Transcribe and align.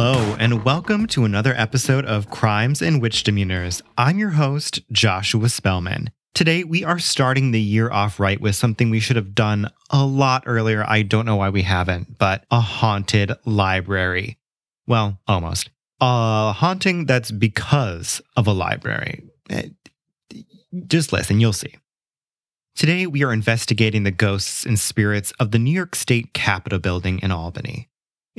Hello, 0.00 0.36
and 0.38 0.64
welcome 0.64 1.08
to 1.08 1.24
another 1.24 1.52
episode 1.56 2.04
of 2.04 2.30
Crimes 2.30 2.80
and 2.80 3.02
Witch 3.02 3.24
Demeanors. 3.24 3.82
I'm 3.98 4.16
your 4.16 4.30
host, 4.30 4.78
Joshua 4.92 5.48
Spellman. 5.48 6.12
Today, 6.34 6.62
we 6.62 6.84
are 6.84 7.00
starting 7.00 7.50
the 7.50 7.60
year 7.60 7.90
off 7.90 8.20
right 8.20 8.40
with 8.40 8.54
something 8.54 8.90
we 8.90 9.00
should 9.00 9.16
have 9.16 9.34
done 9.34 9.68
a 9.90 10.06
lot 10.06 10.44
earlier. 10.46 10.84
I 10.86 11.02
don't 11.02 11.26
know 11.26 11.34
why 11.34 11.48
we 11.48 11.62
haven't, 11.62 12.16
but 12.16 12.44
a 12.48 12.60
haunted 12.60 13.32
library. 13.44 14.38
Well, 14.86 15.18
almost. 15.26 15.68
A 16.00 16.52
haunting 16.52 17.06
that's 17.06 17.32
because 17.32 18.22
of 18.36 18.46
a 18.46 18.52
library. 18.52 19.24
Eh, 19.50 19.70
just 20.86 21.12
listen, 21.12 21.40
you'll 21.40 21.52
see. 21.52 21.74
Today, 22.76 23.08
we 23.08 23.24
are 23.24 23.32
investigating 23.32 24.04
the 24.04 24.12
ghosts 24.12 24.64
and 24.64 24.78
spirits 24.78 25.32
of 25.40 25.50
the 25.50 25.58
New 25.58 25.72
York 25.72 25.96
State 25.96 26.34
Capitol 26.34 26.78
building 26.78 27.18
in 27.20 27.32
Albany. 27.32 27.87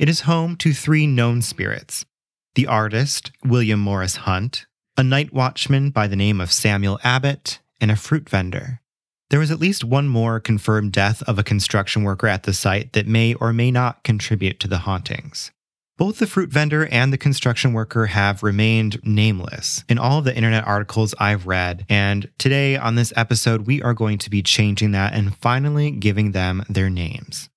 It 0.00 0.08
is 0.08 0.22
home 0.22 0.56
to 0.56 0.72
three 0.72 1.06
known 1.06 1.42
spirits 1.42 2.06
the 2.54 2.66
artist, 2.66 3.32
William 3.44 3.80
Morris 3.80 4.16
Hunt, 4.16 4.64
a 4.96 5.02
night 5.02 5.30
watchman 5.30 5.90
by 5.90 6.06
the 6.06 6.16
name 6.16 6.40
of 6.40 6.50
Samuel 6.50 6.98
Abbott, 7.04 7.60
and 7.82 7.90
a 7.90 7.96
fruit 7.96 8.26
vendor. 8.26 8.80
There 9.28 9.38
was 9.38 9.50
at 9.50 9.60
least 9.60 9.84
one 9.84 10.08
more 10.08 10.40
confirmed 10.40 10.92
death 10.92 11.22
of 11.24 11.38
a 11.38 11.42
construction 11.42 12.02
worker 12.02 12.28
at 12.28 12.44
the 12.44 12.54
site 12.54 12.94
that 12.94 13.06
may 13.06 13.34
or 13.34 13.52
may 13.52 13.70
not 13.70 14.02
contribute 14.02 14.58
to 14.60 14.68
the 14.68 14.78
hauntings. 14.78 15.50
Both 15.98 16.18
the 16.18 16.26
fruit 16.26 16.48
vendor 16.48 16.86
and 16.86 17.12
the 17.12 17.18
construction 17.18 17.74
worker 17.74 18.06
have 18.06 18.42
remained 18.42 19.04
nameless 19.04 19.84
in 19.86 19.98
all 19.98 20.20
of 20.20 20.24
the 20.24 20.34
internet 20.34 20.66
articles 20.66 21.14
I've 21.18 21.46
read, 21.46 21.84
and 21.90 22.26
today 22.38 22.74
on 22.74 22.94
this 22.94 23.12
episode, 23.16 23.66
we 23.66 23.82
are 23.82 23.92
going 23.92 24.16
to 24.16 24.30
be 24.30 24.40
changing 24.40 24.92
that 24.92 25.12
and 25.12 25.36
finally 25.36 25.90
giving 25.90 26.32
them 26.32 26.64
their 26.70 26.88
names. 26.88 27.49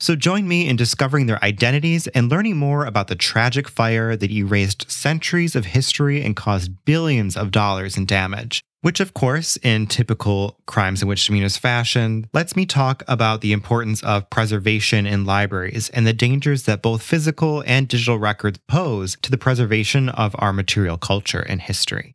So 0.00 0.14
join 0.14 0.46
me 0.46 0.68
in 0.68 0.76
discovering 0.76 1.26
their 1.26 1.42
identities 1.44 2.06
and 2.08 2.30
learning 2.30 2.56
more 2.56 2.86
about 2.86 3.08
the 3.08 3.16
tragic 3.16 3.68
fire 3.68 4.16
that 4.16 4.30
erased 4.30 4.88
centuries 4.90 5.56
of 5.56 5.66
history 5.66 6.22
and 6.22 6.36
caused 6.36 6.84
billions 6.84 7.36
of 7.36 7.50
dollars 7.50 7.96
in 7.96 8.06
damage. 8.06 8.62
Which, 8.80 9.00
of 9.00 9.12
course, 9.12 9.56
in 9.56 9.88
typical 9.88 10.56
crimes 10.66 11.02
and 11.02 11.08
witch 11.08 11.28
demeanors 11.28 11.58
fashion, 11.58 12.28
lets 12.32 12.54
me 12.54 12.64
talk 12.64 13.02
about 13.08 13.40
the 13.40 13.52
importance 13.52 14.00
of 14.04 14.30
preservation 14.30 15.04
in 15.04 15.24
libraries 15.24 15.88
and 15.90 16.06
the 16.06 16.12
dangers 16.12 16.62
that 16.62 16.80
both 16.80 17.02
physical 17.02 17.64
and 17.66 17.88
digital 17.88 18.20
records 18.20 18.60
pose 18.68 19.16
to 19.22 19.32
the 19.32 19.36
preservation 19.36 20.08
of 20.10 20.36
our 20.38 20.52
material 20.52 20.96
culture 20.96 21.40
and 21.40 21.60
history. 21.60 22.14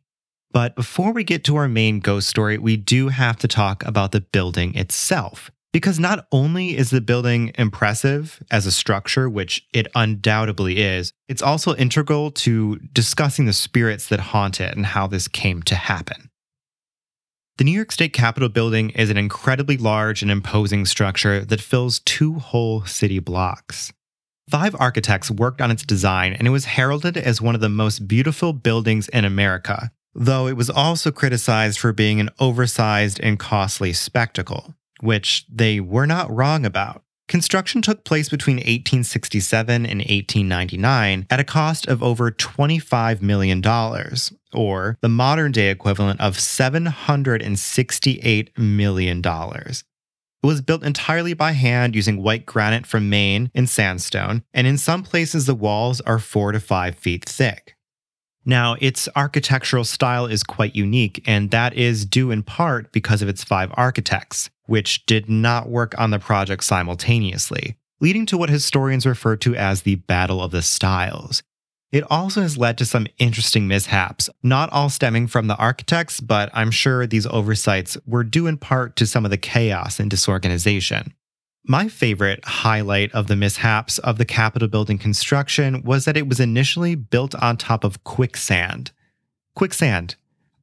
But 0.52 0.74
before 0.74 1.12
we 1.12 1.22
get 1.22 1.44
to 1.44 1.56
our 1.56 1.68
main 1.68 2.00
ghost 2.00 2.30
story, 2.30 2.56
we 2.56 2.78
do 2.78 3.08
have 3.08 3.36
to 3.40 3.48
talk 3.48 3.84
about 3.84 4.12
the 4.12 4.22
building 4.22 4.74
itself. 4.74 5.50
Because 5.74 5.98
not 5.98 6.28
only 6.30 6.76
is 6.76 6.90
the 6.90 7.00
building 7.00 7.50
impressive 7.58 8.40
as 8.48 8.64
a 8.64 8.70
structure, 8.70 9.28
which 9.28 9.66
it 9.72 9.88
undoubtedly 9.96 10.78
is, 10.80 11.12
it's 11.28 11.42
also 11.42 11.74
integral 11.74 12.30
to 12.30 12.78
discussing 12.92 13.46
the 13.46 13.52
spirits 13.52 14.08
that 14.08 14.20
haunt 14.20 14.60
it 14.60 14.76
and 14.76 14.86
how 14.86 15.08
this 15.08 15.26
came 15.26 15.64
to 15.64 15.74
happen. 15.74 16.30
The 17.58 17.64
New 17.64 17.72
York 17.72 17.90
State 17.90 18.12
Capitol 18.12 18.48
building 18.50 18.90
is 18.90 19.10
an 19.10 19.16
incredibly 19.16 19.76
large 19.76 20.22
and 20.22 20.30
imposing 20.30 20.86
structure 20.86 21.44
that 21.44 21.60
fills 21.60 21.98
two 21.98 22.34
whole 22.34 22.84
city 22.84 23.18
blocks. 23.18 23.92
Five 24.48 24.76
architects 24.78 25.28
worked 25.28 25.60
on 25.60 25.72
its 25.72 25.82
design, 25.82 26.34
and 26.34 26.46
it 26.46 26.50
was 26.50 26.66
heralded 26.66 27.16
as 27.16 27.42
one 27.42 27.56
of 27.56 27.60
the 27.60 27.68
most 27.68 28.06
beautiful 28.06 28.52
buildings 28.52 29.08
in 29.08 29.24
America, 29.24 29.90
though 30.14 30.46
it 30.46 30.56
was 30.56 30.70
also 30.70 31.10
criticized 31.10 31.80
for 31.80 31.92
being 31.92 32.20
an 32.20 32.30
oversized 32.38 33.18
and 33.20 33.40
costly 33.40 33.92
spectacle 33.92 34.76
which 35.00 35.44
they 35.48 35.80
were 35.80 36.06
not 36.06 36.30
wrong 36.30 36.64
about. 36.64 37.02
Construction 37.26 37.80
took 37.80 38.04
place 38.04 38.28
between 38.28 38.56
1867 38.56 39.86
and 39.86 40.00
1899 40.00 41.26
at 41.30 41.40
a 41.40 41.44
cost 41.44 41.88
of 41.88 42.02
over 42.02 42.30
$25 42.30 43.22
million, 43.22 43.62
or 44.52 44.98
the 45.00 45.08
modern 45.08 45.50
day 45.50 45.70
equivalent 45.70 46.20
of 46.20 46.36
$768 46.36 48.58
million. 48.58 49.22
It 49.24 49.82
was 50.46 50.60
built 50.60 50.84
entirely 50.84 51.32
by 51.32 51.52
hand 51.52 51.96
using 51.96 52.22
white 52.22 52.44
granite 52.44 52.86
from 52.86 53.08
Maine 53.08 53.50
and 53.54 53.70
sandstone, 53.70 54.44
and 54.52 54.66
in 54.66 54.76
some 54.76 55.02
places 55.02 55.46
the 55.46 55.54
walls 55.54 56.02
are 56.02 56.18
four 56.18 56.52
to 56.52 56.60
five 56.60 56.96
feet 56.96 57.24
thick. 57.24 57.74
Now, 58.44 58.76
its 58.80 59.08
architectural 59.16 59.84
style 59.84 60.26
is 60.26 60.42
quite 60.42 60.76
unique, 60.76 61.22
and 61.26 61.50
that 61.50 61.74
is 61.74 62.04
due 62.04 62.30
in 62.30 62.42
part 62.42 62.92
because 62.92 63.22
of 63.22 63.28
its 63.28 63.42
five 63.42 63.70
architects, 63.74 64.50
which 64.66 65.06
did 65.06 65.28
not 65.28 65.68
work 65.68 65.98
on 65.98 66.10
the 66.10 66.18
project 66.18 66.64
simultaneously, 66.64 67.76
leading 68.00 68.26
to 68.26 68.36
what 68.36 68.50
historians 68.50 69.06
refer 69.06 69.36
to 69.36 69.54
as 69.56 69.82
the 69.82 69.94
Battle 69.94 70.42
of 70.42 70.50
the 70.50 70.62
Styles. 70.62 71.42
It 71.90 72.04
also 72.10 72.42
has 72.42 72.58
led 72.58 72.76
to 72.78 72.84
some 72.84 73.06
interesting 73.18 73.68
mishaps, 73.68 74.28
not 74.42 74.70
all 74.72 74.90
stemming 74.90 75.28
from 75.28 75.46
the 75.46 75.56
architects, 75.56 76.20
but 76.20 76.50
I'm 76.52 76.72
sure 76.72 77.06
these 77.06 77.26
oversights 77.26 77.96
were 78.04 78.24
due 78.24 78.48
in 78.48 78.58
part 78.58 78.96
to 78.96 79.06
some 79.06 79.24
of 79.24 79.30
the 79.30 79.38
chaos 79.38 80.00
and 80.00 80.10
disorganization. 80.10 81.14
My 81.66 81.88
favorite 81.88 82.44
highlight 82.44 83.10
of 83.12 83.26
the 83.26 83.36
mishaps 83.36 83.98
of 83.98 84.18
the 84.18 84.26
Capitol 84.26 84.68
building 84.68 84.98
construction 84.98 85.82
was 85.82 86.04
that 86.04 86.16
it 86.16 86.28
was 86.28 86.38
initially 86.38 86.94
built 86.94 87.34
on 87.36 87.56
top 87.56 87.84
of 87.84 88.04
quicksand. 88.04 88.90
Quicksand. 89.54 90.16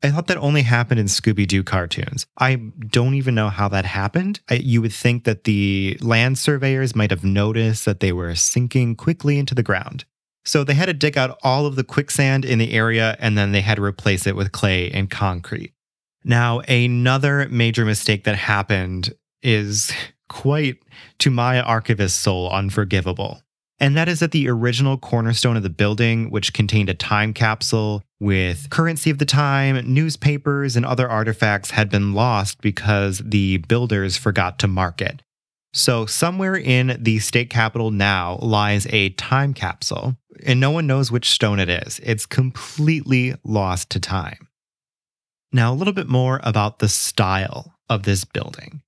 I 0.03 0.11
thought 0.11 0.27
that 0.27 0.37
only 0.37 0.61
happened 0.61 0.99
in 0.99 1.07
Scooby 1.07 1.47
Doo 1.47 1.63
cartoons. 1.63 2.27
I 2.37 2.55
don't 2.55 3.15
even 3.15 3.33
know 3.33 3.49
how 3.49 3.67
that 3.69 3.85
happened. 3.85 4.41
I, 4.49 4.55
you 4.55 4.81
would 4.81 4.93
think 4.93 5.23
that 5.23 5.45
the 5.45 5.97
land 6.01 6.37
surveyors 6.37 6.95
might 6.95 7.09
have 7.09 7.23
noticed 7.23 7.85
that 7.85 7.99
they 7.99 8.11
were 8.11 8.35
sinking 8.35 8.95
quickly 8.95 9.39
into 9.39 9.55
the 9.55 9.63
ground. 9.63 10.05
So 10.43 10.63
they 10.63 10.73
had 10.75 10.87
to 10.87 10.93
dig 10.93 11.17
out 11.17 11.39
all 11.43 11.65
of 11.65 11.75
the 11.75 11.83
quicksand 11.83 12.45
in 12.45 12.59
the 12.59 12.73
area 12.73 13.15
and 13.19 13.37
then 13.37 13.51
they 13.51 13.61
had 13.61 13.75
to 13.75 13.83
replace 13.83 14.27
it 14.27 14.35
with 14.35 14.51
clay 14.51 14.91
and 14.91 15.09
concrete. 15.09 15.73
Now, 16.23 16.59
another 16.61 17.47
major 17.49 17.85
mistake 17.85 18.23
that 18.25 18.35
happened 18.35 19.13
is 19.41 19.91
quite, 20.31 20.81
to 21.19 21.29
my 21.29 21.61
archivist 21.61 22.21
soul, 22.21 22.49
unforgivable. 22.49 23.41
And 23.81 23.97
that 23.97 24.07
is 24.07 24.21
that 24.21 24.31
the 24.31 24.47
original 24.47 24.97
cornerstone 24.97 25.57
of 25.57 25.63
the 25.63 25.69
building, 25.69 26.29
which 26.29 26.53
contained 26.53 26.87
a 26.87 26.93
time 26.93 27.33
capsule 27.33 28.01
with 28.19 28.69
currency 28.69 29.09
of 29.09 29.17
the 29.17 29.25
time, 29.25 29.93
newspapers, 29.93 30.77
and 30.77 30.85
other 30.85 31.09
artifacts, 31.09 31.71
had 31.71 31.89
been 31.89 32.13
lost 32.13 32.61
because 32.61 33.21
the 33.25 33.57
builders 33.57 34.17
forgot 34.17 34.57
to 34.59 34.67
mark 34.67 35.01
it. 35.01 35.21
So, 35.73 36.05
somewhere 36.05 36.55
in 36.55 36.97
the 36.99 37.19
state 37.19 37.49
capitol 37.49 37.91
now 37.91 38.37
lies 38.41 38.87
a 38.89 39.09
time 39.09 39.53
capsule, 39.53 40.15
and 40.45 40.59
no 40.59 40.71
one 40.71 40.87
knows 40.87 41.11
which 41.11 41.29
stone 41.29 41.59
it 41.59 41.69
is. 41.69 41.99
It's 42.03 42.25
completely 42.25 43.35
lost 43.43 43.89
to 43.91 43.99
time. 43.99 44.47
Now, 45.51 45.73
a 45.73 45.75
little 45.75 45.93
bit 45.93 46.07
more 46.07 46.39
about 46.43 46.79
the 46.79 46.89
style 46.89 47.75
of 47.89 48.03
this 48.03 48.23
building. 48.25 48.81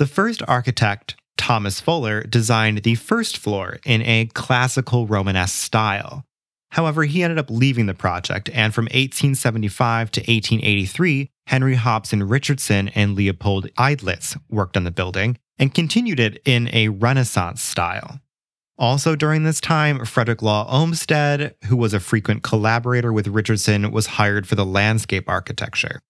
The 0.00 0.06
first 0.06 0.42
architect, 0.48 1.16
Thomas 1.36 1.78
Fuller, 1.78 2.22
designed 2.22 2.84
the 2.84 2.94
first 2.94 3.36
floor 3.36 3.80
in 3.84 4.00
a 4.00 4.30
classical 4.32 5.06
Romanesque 5.06 5.62
style. 5.62 6.24
However, 6.70 7.04
he 7.04 7.22
ended 7.22 7.38
up 7.38 7.50
leaving 7.50 7.84
the 7.84 7.92
project, 7.92 8.48
and 8.54 8.74
from 8.74 8.86
1875 8.86 10.10
to 10.12 10.20
1883, 10.20 11.28
Henry 11.48 11.74
Hobson 11.74 12.22
Richardson 12.22 12.88
and 12.88 13.14
Leopold 13.14 13.66
Eidlitz 13.74 14.40
worked 14.48 14.78
on 14.78 14.84
the 14.84 14.90
building 14.90 15.36
and 15.58 15.74
continued 15.74 16.18
it 16.18 16.40
in 16.46 16.70
a 16.72 16.88
Renaissance 16.88 17.60
style. 17.60 18.20
Also 18.78 19.14
during 19.14 19.42
this 19.42 19.60
time, 19.60 20.06
Frederick 20.06 20.40
Law 20.40 20.66
Olmsted, 20.66 21.56
who 21.66 21.76
was 21.76 21.92
a 21.92 22.00
frequent 22.00 22.42
collaborator 22.42 23.12
with 23.12 23.28
Richardson, 23.28 23.92
was 23.92 24.06
hired 24.06 24.48
for 24.48 24.54
the 24.54 24.64
landscape 24.64 25.28
architecture. 25.28 26.00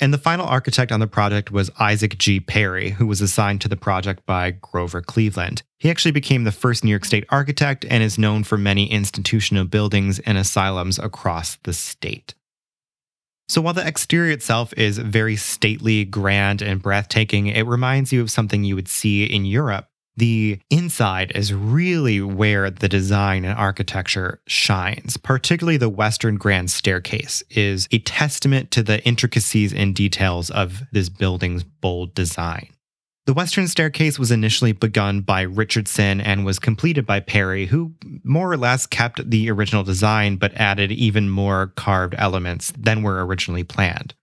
And 0.00 0.14
the 0.14 0.18
final 0.18 0.46
architect 0.46 0.92
on 0.92 1.00
the 1.00 1.06
project 1.06 1.50
was 1.50 1.70
Isaac 1.78 2.16
G. 2.16 2.40
Perry, 2.40 2.90
who 2.90 3.06
was 3.06 3.20
assigned 3.20 3.60
to 3.60 3.68
the 3.68 3.76
project 3.76 4.24
by 4.24 4.52
Grover 4.52 5.02
Cleveland. 5.02 5.62
He 5.78 5.90
actually 5.90 6.12
became 6.12 6.44
the 6.44 6.52
first 6.52 6.82
New 6.82 6.90
York 6.90 7.04
State 7.04 7.26
architect 7.28 7.84
and 7.88 8.02
is 8.02 8.18
known 8.18 8.42
for 8.44 8.56
many 8.56 8.90
institutional 8.90 9.66
buildings 9.66 10.18
and 10.20 10.38
asylums 10.38 10.98
across 10.98 11.56
the 11.64 11.74
state. 11.74 12.34
So 13.46 13.60
while 13.60 13.74
the 13.74 13.86
exterior 13.86 14.32
itself 14.32 14.72
is 14.74 14.96
very 14.96 15.36
stately, 15.36 16.04
grand, 16.06 16.62
and 16.62 16.80
breathtaking, 16.80 17.48
it 17.48 17.66
reminds 17.66 18.10
you 18.10 18.22
of 18.22 18.30
something 18.30 18.64
you 18.64 18.76
would 18.76 18.88
see 18.88 19.24
in 19.24 19.44
Europe 19.44 19.89
the 20.16 20.60
inside 20.70 21.32
is 21.34 21.54
really 21.54 22.20
where 22.20 22.70
the 22.70 22.88
design 22.88 23.44
and 23.44 23.58
architecture 23.58 24.40
shines. 24.46 25.16
Particularly 25.16 25.76
the 25.76 25.88
Western 25.88 26.36
Grand 26.36 26.70
Staircase 26.70 27.42
is 27.50 27.88
a 27.90 27.98
testament 28.00 28.70
to 28.72 28.82
the 28.82 29.02
intricacies 29.06 29.72
and 29.72 29.94
details 29.94 30.50
of 30.50 30.82
this 30.92 31.08
building's 31.08 31.64
bold 31.64 32.14
design. 32.14 32.68
The 33.26 33.34
Western 33.34 33.68
Staircase 33.68 34.18
was 34.18 34.30
initially 34.30 34.72
begun 34.72 35.20
by 35.20 35.42
Richardson 35.42 36.20
and 36.20 36.44
was 36.44 36.58
completed 36.58 37.06
by 37.06 37.20
Perry, 37.20 37.66
who 37.66 37.92
more 38.24 38.50
or 38.50 38.56
less 38.56 38.86
kept 38.86 39.30
the 39.30 39.50
original 39.50 39.84
design 39.84 40.36
but 40.36 40.54
added 40.54 40.90
even 40.90 41.30
more 41.30 41.68
carved 41.76 42.14
elements 42.18 42.72
than 42.76 43.02
were 43.02 43.24
originally 43.24 43.62
planned. 43.62 44.14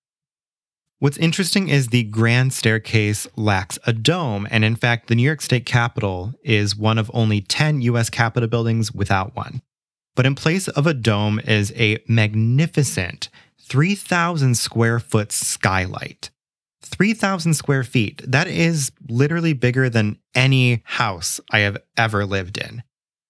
What's 1.00 1.18
interesting 1.18 1.70
is 1.70 1.88
the 1.88 2.04
grand 2.04 2.54
staircase 2.54 3.28
lacks 3.36 3.78
a 3.86 3.94
dome, 3.94 4.48
and 4.50 4.66
in 4.66 4.76
fact, 4.76 5.08
the 5.08 5.16
New 5.16 5.22
York 5.22 5.42
State 5.42 5.66
Capitol 5.66 6.34
is 6.44 6.76
one 6.76 6.98
of 6.98 7.12
only 7.14 7.40
10 7.40 7.82
US 7.82 8.10
Capitol 8.10 8.50
buildings 8.50 8.92
without 8.92 9.36
one. 9.36 9.62
but 10.16 10.26
in 10.26 10.34
place 10.34 10.68
of 10.70 10.88
a 10.88 10.96
dome 10.96 11.40
is 11.42 11.72
a 11.76 12.04
magnificent 12.08 13.30
3,000 13.70 14.56
square 14.56 15.00
foot 15.00 15.32
skylight. 15.32 16.32
3,000 16.82 17.54
square 17.54 17.84
feet. 17.84 18.24
That 18.26 18.48
is 18.48 18.92
literally 19.08 19.54
bigger 19.54 19.90
than 19.90 20.18
any 20.34 20.82
house 20.86 21.40
I 21.52 21.60
have 21.60 21.78
ever 21.98 22.26
lived 22.26 22.58
in. 22.58 22.82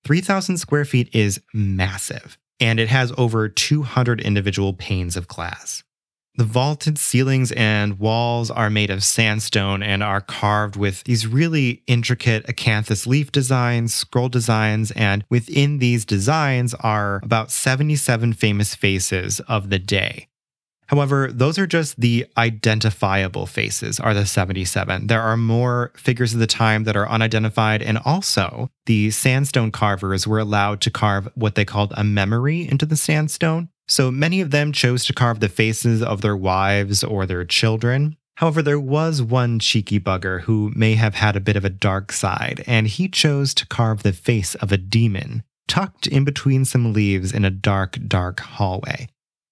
3,000 0.05 0.57
square 0.57 0.85
feet 0.85 1.09
is 1.13 1.41
massive, 1.53 2.37
and 2.61 2.79
it 2.79 2.87
has 2.87 3.11
over 3.17 3.49
200 3.49 4.21
individual 4.21 4.73
panes 4.73 5.17
of 5.17 5.27
glass. 5.27 5.83
The 6.37 6.43
vaulted 6.43 6.99
ceilings 6.99 7.51
and 7.53 7.97
walls 7.97 8.51
are 8.51 8.69
made 8.69 8.91
of 8.91 9.03
sandstone 9.03 9.81
and 9.81 10.03
are 10.03 10.21
carved 10.21 10.75
with 10.75 11.03
these 11.05 11.25
really 11.25 11.81
intricate 11.87 12.45
acanthus 12.45 13.07
leaf 13.07 13.31
designs, 13.31 13.91
scroll 13.91 14.29
designs, 14.29 14.91
and 14.91 15.25
within 15.31 15.79
these 15.79 16.05
designs 16.05 16.75
are 16.75 17.21
about 17.23 17.49
77 17.49 18.33
famous 18.33 18.75
faces 18.75 19.39
of 19.47 19.71
the 19.71 19.79
day. 19.79 20.27
However, 20.85 21.31
those 21.33 21.57
are 21.57 21.65
just 21.65 21.99
the 21.99 22.27
identifiable 22.37 23.47
faces, 23.47 23.99
are 23.99 24.13
the 24.13 24.27
77. 24.27 25.07
There 25.07 25.21
are 25.21 25.37
more 25.37 25.91
figures 25.97 26.35
of 26.35 26.39
the 26.39 26.45
time 26.45 26.83
that 26.83 26.95
are 26.95 27.09
unidentified, 27.09 27.81
and 27.81 27.97
also 28.05 28.69
the 28.85 29.09
sandstone 29.09 29.71
carvers 29.71 30.27
were 30.27 30.39
allowed 30.39 30.81
to 30.81 30.91
carve 30.91 31.29
what 31.33 31.55
they 31.55 31.65
called 31.65 31.93
a 31.97 32.03
memory 32.03 32.67
into 32.69 32.85
the 32.85 32.95
sandstone. 32.95 33.69
So 33.87 34.11
many 34.11 34.41
of 34.41 34.51
them 34.51 34.71
chose 34.71 35.05
to 35.05 35.13
carve 35.13 35.39
the 35.39 35.49
faces 35.49 36.03
of 36.03 36.21
their 36.21 36.35
wives 36.35 37.03
or 37.03 37.25
their 37.25 37.45
children. 37.45 38.17
However, 38.35 38.61
there 38.61 38.79
was 38.79 39.21
one 39.21 39.59
cheeky 39.59 39.99
bugger 39.99 40.41
who 40.41 40.71
may 40.75 40.95
have 40.95 41.15
had 41.15 41.35
a 41.35 41.39
bit 41.41 41.55
of 41.55 41.65
a 41.65 41.69
dark 41.69 42.11
side, 42.11 42.63
and 42.67 42.87
he 42.87 43.07
chose 43.07 43.53
to 43.55 43.65
carve 43.65 44.03
the 44.03 44.13
face 44.13 44.53
of 44.55 44.71
a 44.71 44.77
demon, 44.77 45.41
tucked 45.67 46.05
in 46.05 46.23
between 46.23 46.65
some 46.65 46.93
leaves 46.93 47.31
in 47.31 47.45
a 47.45 47.49
dark, 47.49 47.97
dark 48.07 48.41
hallway. 48.41 49.07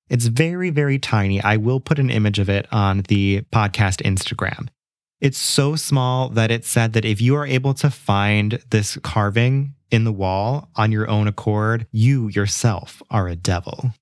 It's 0.09 0.27
very, 0.27 0.69
very 0.69 0.99
tiny. 0.99 1.41
I 1.41 1.57
will 1.57 1.79
put 1.79 1.97
an 1.97 2.11
image 2.11 2.37
of 2.37 2.49
it 2.49 2.67
on 2.71 3.01
the 3.07 3.41
podcast 3.51 4.03
Instagram. 4.03 4.67
It's 5.19 5.39
so 5.39 5.75
small 5.75 6.29
that 6.29 6.51
it 6.51 6.65
said 6.65 6.93
that 6.93 7.05
if 7.05 7.21
you 7.21 7.35
are 7.35 7.47
able 7.47 7.73
to 7.75 7.89
find 7.89 8.61
this 8.69 8.97
carving 9.01 9.73
in 9.89 10.03
the 10.03 10.11
wall 10.11 10.69
on 10.75 10.91
your 10.91 11.09
own 11.09 11.27
accord, 11.27 11.87
you 11.91 12.27
yourself 12.27 13.01
are 13.09 13.27
a 13.27 13.35
devil. 13.35 13.93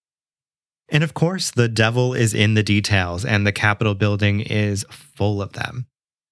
And 0.93 1.03
of 1.03 1.15
course, 1.15 1.49
the 1.49 1.67
devil 1.67 2.13
is 2.13 2.35
in 2.35 2.53
the 2.53 2.61
details, 2.61 3.25
and 3.25 3.47
the 3.47 3.51
Capitol 3.51 3.95
building 3.95 4.41
is 4.41 4.85
full 4.91 5.41
of 5.41 5.53
them. 5.53 5.87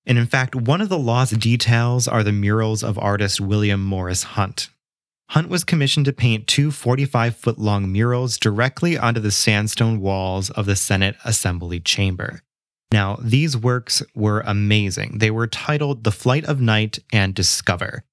And 0.05 0.19
in 0.19 0.27
fact, 0.27 0.55
one 0.55 0.81
of 0.81 0.89
the 0.89 0.99
lost 0.99 1.39
details 1.39 2.07
are 2.07 2.23
the 2.23 2.31
murals 2.31 2.83
of 2.83 2.99
artist 2.99 3.41
William 3.41 3.83
Morris 3.83 4.21
Hunt. 4.21 4.69
Hunt 5.29 5.49
was 5.49 5.63
commissioned 5.63 6.05
to 6.05 6.13
paint 6.13 6.45
two 6.45 6.69
45 6.69 7.35
foot 7.35 7.57
long 7.57 7.91
murals 7.91 8.37
directly 8.37 8.97
onto 8.97 9.19
the 9.19 9.31
sandstone 9.31 9.99
walls 9.99 10.51
of 10.51 10.67
the 10.67 10.75
Senate 10.75 11.15
Assembly 11.25 11.79
Chamber. 11.79 12.41
Now, 12.91 13.17
these 13.19 13.57
works 13.57 14.03
were 14.13 14.43
amazing. 14.45 15.17
They 15.17 15.31
were 15.31 15.47
titled 15.47 16.03
The 16.03 16.11
Flight 16.11 16.45
of 16.45 16.61
Night 16.61 16.99
and 17.11 17.33
Discover. 17.33 18.03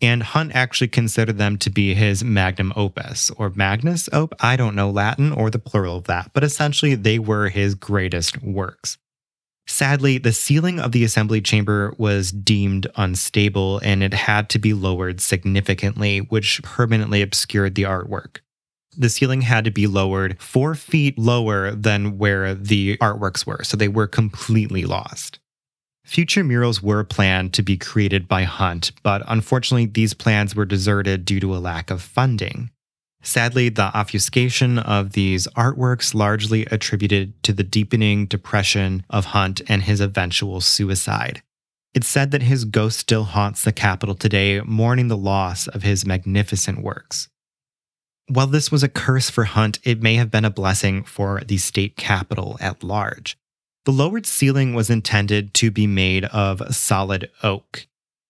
And 0.00 0.22
Hunt 0.22 0.52
actually 0.54 0.88
considered 0.88 1.38
them 1.38 1.58
to 1.58 1.70
be 1.70 1.94
his 1.94 2.22
magnum 2.22 2.72
opus, 2.76 3.30
or 3.30 3.50
magnus 3.50 4.08
op. 4.12 4.34
I 4.40 4.56
don't 4.56 4.76
know 4.76 4.90
Latin 4.90 5.32
or 5.32 5.50
the 5.50 5.58
plural 5.58 5.96
of 5.96 6.04
that, 6.04 6.30
but 6.32 6.44
essentially 6.44 6.94
they 6.94 7.18
were 7.18 7.48
his 7.48 7.74
greatest 7.74 8.40
works. 8.42 8.96
Sadly, 9.66 10.16
the 10.16 10.32
ceiling 10.32 10.80
of 10.80 10.92
the 10.92 11.04
assembly 11.04 11.42
chamber 11.42 11.94
was 11.98 12.32
deemed 12.32 12.86
unstable 12.96 13.78
and 13.80 14.02
it 14.02 14.14
had 14.14 14.48
to 14.50 14.58
be 14.58 14.72
lowered 14.72 15.20
significantly, 15.20 16.20
which 16.20 16.62
permanently 16.62 17.20
obscured 17.20 17.74
the 17.74 17.82
artwork. 17.82 18.38
The 18.96 19.10
ceiling 19.10 19.42
had 19.42 19.64
to 19.66 19.70
be 19.70 19.86
lowered 19.86 20.40
four 20.40 20.74
feet 20.74 21.18
lower 21.18 21.72
than 21.72 22.18
where 22.18 22.54
the 22.54 22.96
artworks 22.96 23.46
were, 23.46 23.62
so 23.62 23.76
they 23.76 23.88
were 23.88 24.06
completely 24.06 24.84
lost. 24.84 25.38
Future 26.08 26.42
murals 26.42 26.82
were 26.82 27.04
planned 27.04 27.52
to 27.52 27.62
be 27.62 27.76
created 27.76 28.26
by 28.26 28.44
Hunt, 28.44 28.92
but 29.02 29.22
unfortunately, 29.28 29.84
these 29.84 30.14
plans 30.14 30.54
were 30.56 30.64
deserted 30.64 31.26
due 31.26 31.38
to 31.38 31.54
a 31.54 31.58
lack 31.60 31.90
of 31.90 32.00
funding. 32.00 32.70
Sadly, 33.22 33.68
the 33.68 33.94
obfuscation 33.94 34.78
of 34.78 35.12
these 35.12 35.46
artworks 35.48 36.14
largely 36.14 36.64
attributed 36.70 37.42
to 37.42 37.52
the 37.52 37.62
deepening 37.62 38.24
depression 38.24 39.04
of 39.10 39.26
Hunt 39.26 39.60
and 39.68 39.82
his 39.82 40.00
eventual 40.00 40.62
suicide. 40.62 41.42
It's 41.92 42.08
said 42.08 42.30
that 42.30 42.42
his 42.42 42.64
ghost 42.64 42.98
still 42.98 43.24
haunts 43.24 43.62
the 43.62 43.72
Capitol 43.72 44.14
today, 44.14 44.62
mourning 44.62 45.08
the 45.08 45.16
loss 45.16 45.68
of 45.68 45.82
his 45.82 46.06
magnificent 46.06 46.82
works. 46.82 47.28
While 48.28 48.46
this 48.46 48.72
was 48.72 48.82
a 48.82 48.88
curse 48.88 49.28
for 49.28 49.44
Hunt, 49.44 49.78
it 49.84 50.00
may 50.00 50.14
have 50.14 50.30
been 50.30 50.46
a 50.46 50.50
blessing 50.50 51.04
for 51.04 51.42
the 51.46 51.58
state 51.58 51.98
capitol 51.98 52.56
at 52.62 52.82
large. 52.82 53.36
The 53.88 53.92
lowered 53.92 54.26
ceiling 54.26 54.74
was 54.74 54.90
intended 54.90 55.54
to 55.54 55.70
be 55.70 55.86
made 55.86 56.26
of 56.26 56.62
solid 56.74 57.30
oak, 57.42 57.86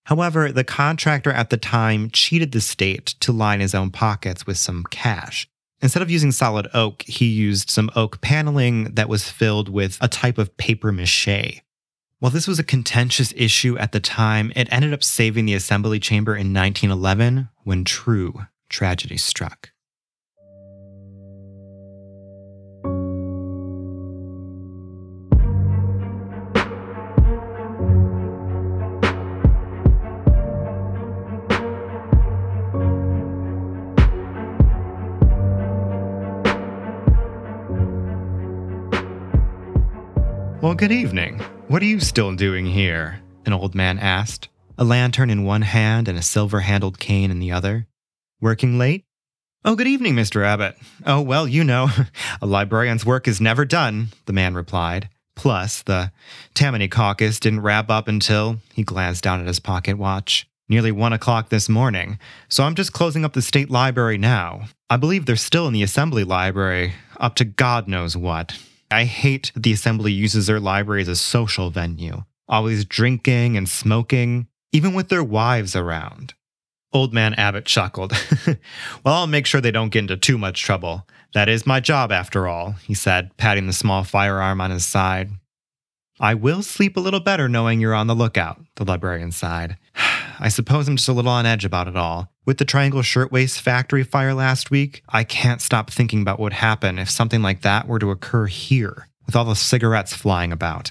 However, 0.08 0.50
the 0.50 0.64
contractor 0.64 1.30
at 1.30 1.50
the 1.50 1.58
time 1.58 2.08
cheated 2.10 2.52
the 2.52 2.62
state 2.62 3.06
to 3.20 3.30
line 3.30 3.60
his 3.60 3.74
own 3.74 3.90
pockets 3.90 4.46
with 4.46 4.56
some 4.56 4.84
cash. 4.84 5.46
Instead 5.82 6.00
of 6.00 6.10
using 6.10 6.32
solid 6.32 6.66
oak, 6.72 7.02
he 7.02 7.26
used 7.26 7.68
some 7.68 7.90
oak 7.94 8.22
paneling 8.22 8.94
that 8.94 9.10
was 9.10 9.28
filled 9.28 9.68
with 9.68 9.98
a 10.00 10.08
type 10.08 10.38
of 10.38 10.56
paper 10.56 10.92
mache. 10.92 11.60
While 12.20 12.32
this 12.32 12.48
was 12.48 12.58
a 12.58 12.64
contentious 12.64 13.34
issue 13.36 13.76
at 13.76 13.92
the 13.92 14.00
time, 14.00 14.50
it 14.56 14.66
ended 14.70 14.94
up 14.94 15.04
saving 15.04 15.44
the 15.44 15.54
assembly 15.54 16.00
chamber 16.00 16.34
in 16.34 16.54
1911 16.54 17.50
when 17.64 17.84
true 17.84 18.46
tragedy 18.70 19.18
struck. 19.18 19.72
Well, 40.60 40.74
good 40.74 40.90
evening. 40.90 41.38
What 41.68 41.82
are 41.82 41.86
you 41.86 42.00
still 42.00 42.34
doing 42.34 42.66
here? 42.66 43.20
An 43.46 43.52
old 43.52 43.76
man 43.76 43.96
asked, 43.96 44.48
a 44.76 44.82
lantern 44.82 45.30
in 45.30 45.44
one 45.44 45.62
hand 45.62 46.08
and 46.08 46.18
a 46.18 46.22
silver 46.22 46.58
handled 46.58 46.98
cane 46.98 47.30
in 47.30 47.38
the 47.38 47.52
other. 47.52 47.86
Working 48.40 48.76
late? 48.76 49.04
Oh, 49.64 49.76
good 49.76 49.86
evening, 49.86 50.16
Mr. 50.16 50.44
Abbott. 50.44 50.76
Oh, 51.06 51.20
well, 51.20 51.46
you 51.46 51.62
know, 51.62 51.90
a 52.42 52.46
librarian's 52.46 53.06
work 53.06 53.28
is 53.28 53.40
never 53.40 53.64
done, 53.64 54.08
the 54.26 54.32
man 54.32 54.54
replied. 54.54 55.08
Plus, 55.36 55.82
the 55.82 56.10
Tammany 56.54 56.88
caucus 56.88 57.38
didn't 57.38 57.60
wrap 57.60 57.88
up 57.88 58.08
until 58.08 58.58
he 58.74 58.82
glanced 58.82 59.22
down 59.22 59.40
at 59.40 59.46
his 59.46 59.60
pocket 59.60 59.96
watch. 59.96 60.48
Nearly 60.68 60.90
one 60.90 61.12
o'clock 61.12 61.50
this 61.50 61.68
morning, 61.68 62.18
so 62.48 62.64
I'm 62.64 62.74
just 62.74 62.92
closing 62.92 63.24
up 63.24 63.32
the 63.32 63.42
state 63.42 63.70
library 63.70 64.18
now. 64.18 64.64
I 64.90 64.96
believe 64.96 65.24
they're 65.24 65.36
still 65.36 65.68
in 65.68 65.72
the 65.72 65.84
assembly 65.84 66.24
library, 66.24 66.94
up 67.20 67.36
to 67.36 67.44
God 67.44 67.86
knows 67.86 68.16
what. 68.16 68.58
I 68.90 69.04
hate 69.04 69.52
the 69.54 69.72
assembly 69.72 70.12
uses 70.12 70.46
their 70.46 70.60
library 70.60 71.02
as 71.02 71.08
a 71.08 71.16
social 71.16 71.70
venue, 71.70 72.24
always 72.48 72.84
drinking 72.84 73.56
and 73.56 73.68
smoking, 73.68 74.48
even 74.72 74.94
with 74.94 75.08
their 75.08 75.24
wives 75.24 75.76
around. 75.76 76.34
Old 76.92 77.12
man 77.12 77.34
Abbott 77.34 77.66
chuckled. 77.66 78.12
well, 79.04 79.14
I'll 79.14 79.26
make 79.26 79.44
sure 79.44 79.60
they 79.60 79.70
don't 79.70 79.90
get 79.90 80.00
into 80.00 80.16
too 80.16 80.38
much 80.38 80.62
trouble. 80.62 81.06
That 81.34 81.50
is 81.50 81.66
my 81.66 81.80
job, 81.80 82.10
after 82.10 82.48
all, 82.48 82.72
he 82.82 82.94
said, 82.94 83.36
patting 83.36 83.66
the 83.66 83.74
small 83.74 84.04
firearm 84.04 84.60
on 84.62 84.70
his 84.70 84.86
side. 84.86 85.30
I 86.18 86.34
will 86.34 86.62
sleep 86.62 86.96
a 86.96 87.00
little 87.00 87.20
better 87.20 87.48
knowing 87.48 87.80
you're 87.80 87.94
on 87.94 88.06
the 88.06 88.14
lookout, 88.14 88.60
the 88.76 88.84
librarian 88.84 89.32
sighed. 89.32 89.76
I 90.40 90.48
suppose 90.48 90.88
I'm 90.88 90.96
just 90.96 91.08
a 91.08 91.12
little 91.12 91.30
on 91.30 91.46
edge 91.46 91.64
about 91.64 91.88
it 91.88 91.96
all. 91.96 92.32
With 92.48 92.56
the 92.56 92.64
Triangle 92.64 93.02
Shirtwaist 93.02 93.60
Factory 93.60 94.02
fire 94.02 94.32
last 94.32 94.70
week, 94.70 95.02
I 95.06 95.22
can't 95.22 95.60
stop 95.60 95.90
thinking 95.90 96.22
about 96.22 96.38
what 96.38 96.44
would 96.44 96.52
happen 96.54 96.98
if 96.98 97.10
something 97.10 97.42
like 97.42 97.60
that 97.60 97.86
were 97.86 97.98
to 97.98 98.10
occur 98.10 98.46
here, 98.46 99.06
with 99.26 99.36
all 99.36 99.44
the 99.44 99.54
cigarettes 99.54 100.14
flying 100.14 100.50
about. 100.50 100.90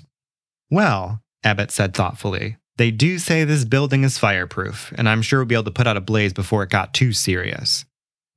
Well, 0.70 1.24
Abbott 1.44 1.72
said 1.72 1.96
thoughtfully, 1.96 2.58
they 2.76 2.92
do 2.92 3.18
say 3.18 3.44
this 3.44 3.66
building 3.66 4.04
is 4.04 4.20
fireproof, 4.20 4.94
and 5.00 5.10
I'm 5.10 5.24
sure 5.24 5.40
we'll 5.40 5.48
be 5.48 5.56
able 5.56 5.64
to 5.64 5.72
put 5.72 5.88
out 5.88 5.98
a 5.98 6.00
blaze 6.00 6.32
before 6.32 6.62
it 6.62 6.70
got 6.70 6.94
too 6.94 7.12
serious. 7.12 7.86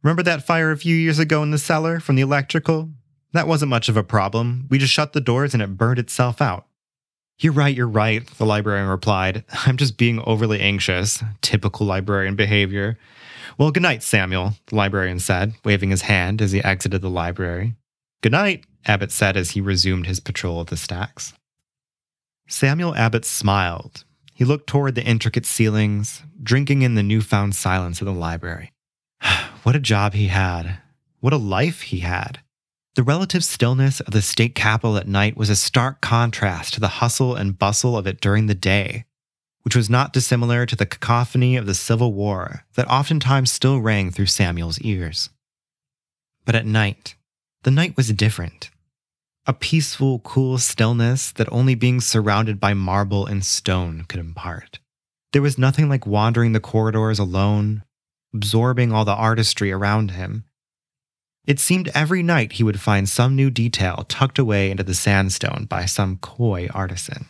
Remember 0.03 0.23
that 0.23 0.47
fire 0.47 0.71
a 0.71 0.79
few 0.79 0.97
years 0.97 1.19
ago 1.19 1.43
in 1.43 1.51
the 1.51 1.59
cellar 1.59 2.01
from 2.01 2.17
the 2.17 2.23
electrical? 2.23 2.89
That 3.35 3.47
wasn't 3.47 3.69
much 3.69 3.91
of 3.91 3.99
a 3.99 4.03
problem. 4.03 4.67
We 4.71 4.79
just 4.79 4.95
shut 4.95 5.13
the 5.13 5.21
doors 5.21 5.53
and 5.53 5.63
it 5.63 5.77
burned 5.77 5.99
itself 5.99 6.41
out. 6.41 6.69
You're 7.41 7.55
right, 7.55 7.75
you're 7.75 7.89
right, 7.89 8.27
the 8.37 8.45
librarian 8.45 8.87
replied. 8.87 9.45
I'm 9.67 9.79
just 9.79 9.97
being 9.97 10.23
overly 10.27 10.61
anxious. 10.61 11.25
Typical 11.41 11.87
librarian 11.87 12.37
behavior. 12.37 12.99
Well, 13.57 13.71
good 13.71 13.83
night, 13.83 14.03
Samuel, 14.03 14.53
the 14.67 14.77
librarian 14.77 15.21
said, 15.21 15.55
waving 15.65 15.89
his 15.89 16.03
hand 16.03 16.43
as 16.43 16.53
he 16.53 16.63
exited 16.63 17.01
the 17.01 17.09
library. 17.09 17.77
Good 18.21 18.33
night, 18.33 18.65
Abbott 18.85 19.11
said 19.11 19.39
as 19.39 19.53
he 19.53 19.63
resumed 19.63 20.07
his 20.07 20.21
patrol 20.21 20.61
of 20.61 20.67
the 20.67 20.77
stacks. 20.77 21.33
Samuel 22.47 22.95
Abbott 22.95 23.25
smiled. 23.25 24.05
He 24.35 24.45
looked 24.45 24.67
toward 24.67 24.95
the 24.95 25.05
intricate 25.05 25.47
ceilings, 25.47 26.23
drinking 26.43 26.83
in 26.83 26.95
the 26.95 27.03
newfound 27.03 27.55
silence 27.55 28.03
of 28.03 28.07
the 28.07 28.13
library. 28.13 28.71
what 29.63 29.75
a 29.75 29.81
job 29.81 30.13
he 30.13 30.27
had. 30.27 30.79
What 31.21 31.33
a 31.33 31.39
life 31.39 31.83
he 31.83 32.01
had. 32.01 32.41
The 32.97 33.03
relative 33.05 33.45
stillness 33.45 34.01
of 34.01 34.13
the 34.13 34.21
state 34.21 34.57
capitol 34.57 34.97
at 34.97 35.07
night 35.07 35.37
was 35.37 35.49
a 35.49 35.57
stark 35.57 36.01
contrast 36.01 36.75
to 36.75 36.81
the 36.81 36.89
hustle 36.89 37.37
and 37.37 37.59
bustle 37.59 37.97
of 37.97 38.07
it 38.07 38.21
during 38.21 38.47
the 38.47 38.55
day, 38.55 39.05
which 39.63 39.77
was 39.77 39.89
not 39.89 40.13
dissimilar 40.13 40.67
to 40.67 40.75
the 40.75 40.87
cacophony 40.87 41.57
of 41.57 41.67
the 41.67 41.75
Civil 41.75 42.13
War 42.13 42.65
that 42.75 42.89
oftentimes 42.89 43.53
still 43.53 43.81
rang 43.81 44.11
through 44.11 44.27
Samuel's 44.27 44.81
ears. 44.81 45.31
But 46.45 46.57
at 46.57 46.67
night, 46.67 47.15
the 47.63 47.71
night 47.71 47.97
was 47.97 48.13
different. 48.13 48.71
A 49.47 49.53
peaceful, 49.53 50.19
cool 50.21 50.59
stillness 50.59 51.31
that 51.33 51.51
only 51.53 51.77
being 51.77 52.01
surrounded 52.01 52.59
by 52.59 52.75
marble 52.75 53.25
and 53.25 53.45
stone 53.45 54.05
could 54.09 54.19
impart. 54.19 54.81
There 55.33 55.43
was 55.43 55.59
nothing 55.59 55.89
like 55.89 56.07
wandering 56.07 56.53
the 56.53 56.61
corridors 56.61 57.21
alone, 57.21 57.85
absorbing 58.35 58.93
all 58.93 59.05
the 59.05 59.15
artistry 59.15 59.71
around 59.71 60.11
him, 60.11 60.45
it 61.47 61.59
seemed 61.59 61.91
every 61.95 62.23
night 62.23 62.53
he 62.53 62.63
would 62.63 62.81
find 62.81 63.09
some 63.09 63.35
new 63.35 63.51
detail 63.51 64.05
tucked 64.09 64.39
away 64.39 64.71
into 64.71 64.83
the 64.83 64.95
sandstone 64.95 65.67
by 65.69 65.85
some 65.85 66.19
coy 66.19 66.69
artisan. 66.73 67.27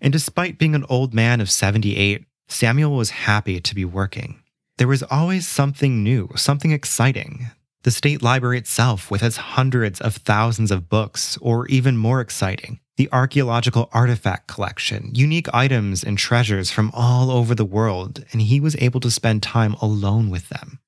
And 0.00 0.12
despite 0.12 0.58
being 0.58 0.74
an 0.74 0.86
old 0.88 1.14
man 1.14 1.40
of 1.40 1.50
78, 1.50 2.24
Samuel 2.48 2.96
was 2.96 3.10
happy 3.10 3.60
to 3.60 3.74
be 3.74 3.84
working. 3.84 4.42
There 4.78 4.88
was 4.88 5.02
always 5.04 5.46
something 5.46 6.02
new, 6.02 6.30
something 6.36 6.72
exciting. 6.72 7.50
The 7.82 7.90
state 7.90 8.22
library 8.22 8.58
itself, 8.58 9.10
with 9.10 9.22
its 9.22 9.36
hundreds 9.36 10.00
of 10.00 10.16
thousands 10.16 10.70
of 10.70 10.88
books, 10.88 11.36
or 11.40 11.66
even 11.66 11.96
more 11.96 12.20
exciting, 12.20 12.80
the 12.96 13.08
archaeological 13.10 13.88
artifact 13.92 14.48
collection, 14.48 15.10
unique 15.14 15.52
items 15.52 16.04
and 16.04 16.16
treasures 16.18 16.70
from 16.70 16.90
all 16.94 17.30
over 17.30 17.54
the 17.54 17.64
world, 17.64 18.24
and 18.32 18.42
he 18.42 18.60
was 18.60 18.76
able 18.76 19.00
to 19.00 19.10
spend 19.10 19.42
time 19.42 19.74
alone 19.74 20.30
with 20.30 20.48
them. 20.48 20.78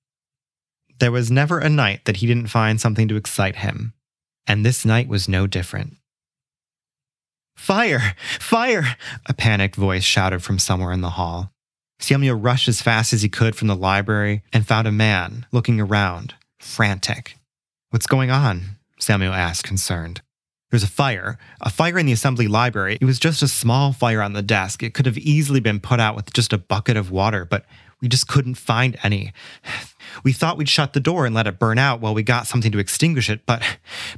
There 1.00 1.12
was 1.12 1.30
never 1.30 1.58
a 1.58 1.68
night 1.68 2.04
that 2.04 2.18
he 2.18 2.26
didn't 2.26 2.48
find 2.48 2.80
something 2.80 3.08
to 3.08 3.16
excite 3.16 3.56
him, 3.56 3.94
and 4.46 4.64
this 4.64 4.84
night 4.84 5.08
was 5.08 5.28
no 5.28 5.46
different. 5.46 5.96
Fire! 7.56 8.14
Fire! 8.38 8.96
A 9.26 9.34
panicked 9.34 9.76
voice 9.76 10.04
shouted 10.04 10.42
from 10.42 10.58
somewhere 10.58 10.92
in 10.92 11.00
the 11.00 11.10
hall. 11.10 11.50
Samuel 11.98 12.36
rushed 12.36 12.68
as 12.68 12.82
fast 12.82 13.12
as 13.12 13.22
he 13.22 13.28
could 13.28 13.56
from 13.56 13.68
the 13.68 13.76
library 13.76 14.42
and 14.52 14.66
found 14.66 14.86
a 14.86 14.92
man 14.92 15.46
looking 15.52 15.80
around, 15.80 16.34
frantic. 16.58 17.36
What's 17.90 18.06
going 18.06 18.30
on? 18.30 18.76
Samuel 18.98 19.32
asked, 19.32 19.64
concerned. 19.64 20.20
There's 20.70 20.82
a 20.82 20.88
fire, 20.88 21.38
a 21.60 21.70
fire 21.70 21.98
in 21.98 22.06
the 22.06 22.12
assembly 22.12 22.48
library. 22.48 22.98
It 23.00 23.04
was 23.04 23.20
just 23.20 23.42
a 23.42 23.48
small 23.48 23.92
fire 23.92 24.20
on 24.20 24.32
the 24.32 24.42
desk. 24.42 24.82
It 24.82 24.92
could 24.92 25.06
have 25.06 25.18
easily 25.18 25.60
been 25.60 25.78
put 25.78 26.00
out 26.00 26.16
with 26.16 26.32
just 26.32 26.52
a 26.52 26.58
bucket 26.58 26.96
of 26.96 27.12
water, 27.12 27.44
but 27.44 27.64
we 28.00 28.08
just 28.08 28.26
couldn't 28.26 28.56
find 28.56 28.98
any. 29.04 29.32
We 30.22 30.32
thought 30.32 30.56
we'd 30.56 30.68
shut 30.68 30.92
the 30.92 31.00
door 31.00 31.26
and 31.26 31.34
let 31.34 31.46
it 31.46 31.58
burn 31.58 31.78
out 31.78 32.00
while 32.00 32.14
we 32.14 32.22
got 32.22 32.46
something 32.46 32.70
to 32.72 32.78
extinguish 32.78 33.28
it, 33.28 33.44
but 33.46 33.62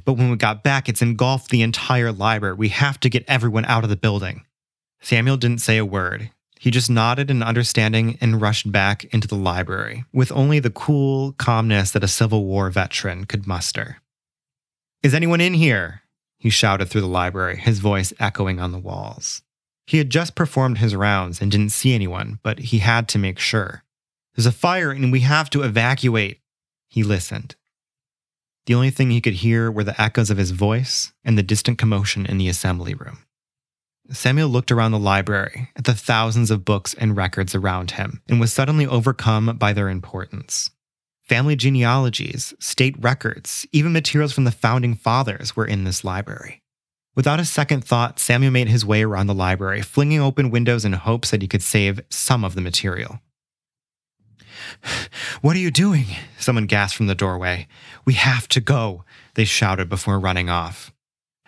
but 0.05 0.13
when 0.13 0.29
we 0.29 0.37
got 0.37 0.63
back, 0.63 0.87
it's 0.87 1.01
engulfed 1.01 1.49
the 1.49 1.61
entire 1.61 2.11
library. 2.11 2.55
We 2.55 2.69
have 2.69 2.99
to 3.01 3.09
get 3.09 3.25
everyone 3.27 3.65
out 3.65 3.83
of 3.83 3.89
the 3.89 3.95
building. 3.95 4.45
Samuel 5.01 5.37
didn't 5.37 5.61
say 5.61 5.77
a 5.77 5.85
word. 5.85 6.31
He 6.59 6.71
just 6.71 6.89
nodded 6.89 7.29
in 7.29 7.43
understanding 7.43 8.17
and 8.19 8.41
rushed 8.41 8.71
back 8.71 9.05
into 9.05 9.27
the 9.27 9.35
library, 9.35 10.05
with 10.11 10.31
only 10.31 10.59
the 10.59 10.71
cool 10.71 11.33
calmness 11.33 11.91
that 11.91 12.03
a 12.03 12.07
Civil 12.07 12.45
War 12.45 12.69
veteran 12.69 13.25
could 13.25 13.47
muster. 13.47 13.97
Is 15.03 15.13
anyone 15.13 15.39
in 15.39 15.53
here? 15.53 16.01
He 16.39 16.49
shouted 16.49 16.89
through 16.89 17.01
the 17.01 17.07
library, 17.07 17.57
his 17.57 17.79
voice 17.79 18.13
echoing 18.19 18.59
on 18.59 18.71
the 18.71 18.79
walls. 18.79 19.41
He 19.85 19.99
had 19.99 20.09
just 20.09 20.35
performed 20.35 20.79
his 20.79 20.95
rounds 20.95 21.41
and 21.41 21.51
didn't 21.51 21.69
see 21.69 21.93
anyone, 21.93 22.39
but 22.43 22.59
he 22.59 22.79
had 22.79 23.07
to 23.09 23.19
make 23.19 23.39
sure. 23.39 23.83
There's 24.37 24.45
a 24.45 24.51
fire 24.51 24.91
and 24.91 25.11
we 25.11 25.21
have 25.21 25.49
to 25.49 25.63
evacuate. 25.63 26.41
He 26.87 27.01
listened. 27.01 27.55
The 28.67 28.75
only 28.75 28.91
thing 28.91 29.09
he 29.09 29.19
could 29.19 29.33
hear 29.33 29.71
were 29.71 29.83
the 29.83 29.99
echoes 29.99 30.29
of 30.29 30.37
his 30.37 30.51
voice 30.51 31.11
and 31.25 31.37
the 31.37 31.43
distant 31.43 31.79
commotion 31.79 32.25
in 32.27 32.37
the 32.37 32.47
assembly 32.47 32.93
room. 32.93 33.23
Samuel 34.11 34.49
looked 34.49 34.71
around 34.71 34.91
the 34.91 34.99
library 34.99 35.69
at 35.75 35.85
the 35.85 35.95
thousands 35.95 36.51
of 36.51 36.63
books 36.63 36.93
and 36.93 37.17
records 37.17 37.55
around 37.55 37.91
him 37.91 38.21
and 38.29 38.39
was 38.39 38.53
suddenly 38.53 38.85
overcome 38.85 39.57
by 39.57 39.73
their 39.73 39.89
importance. 39.89 40.69
Family 41.23 41.55
genealogies, 41.55 42.53
state 42.59 42.95
records, 42.99 43.65
even 43.71 43.91
materials 43.91 44.33
from 44.33 44.43
the 44.43 44.51
founding 44.51 44.93
fathers 44.93 45.55
were 45.55 45.65
in 45.65 45.83
this 45.83 46.03
library. 46.03 46.61
Without 47.15 47.39
a 47.39 47.45
second 47.45 47.83
thought, 47.83 48.19
Samuel 48.19 48.51
made 48.51 48.69
his 48.69 48.85
way 48.85 49.03
around 49.03 49.25
the 49.25 49.33
library, 49.33 49.81
flinging 49.81 50.21
open 50.21 50.51
windows 50.51 50.85
in 50.85 50.93
hopes 50.93 51.31
that 51.31 51.41
he 51.41 51.47
could 51.47 51.63
save 51.63 51.99
some 52.09 52.45
of 52.45 52.53
the 52.53 52.61
material. 52.61 53.19
What 55.41 55.55
are 55.55 55.59
you 55.59 55.71
doing? 55.71 56.05
Someone 56.37 56.65
gasped 56.65 56.97
from 56.97 57.07
the 57.07 57.15
doorway. 57.15 57.67
We 58.05 58.13
have 58.13 58.47
to 58.49 58.59
go, 58.59 59.03
they 59.35 59.45
shouted 59.45 59.89
before 59.89 60.19
running 60.19 60.49
off. 60.49 60.91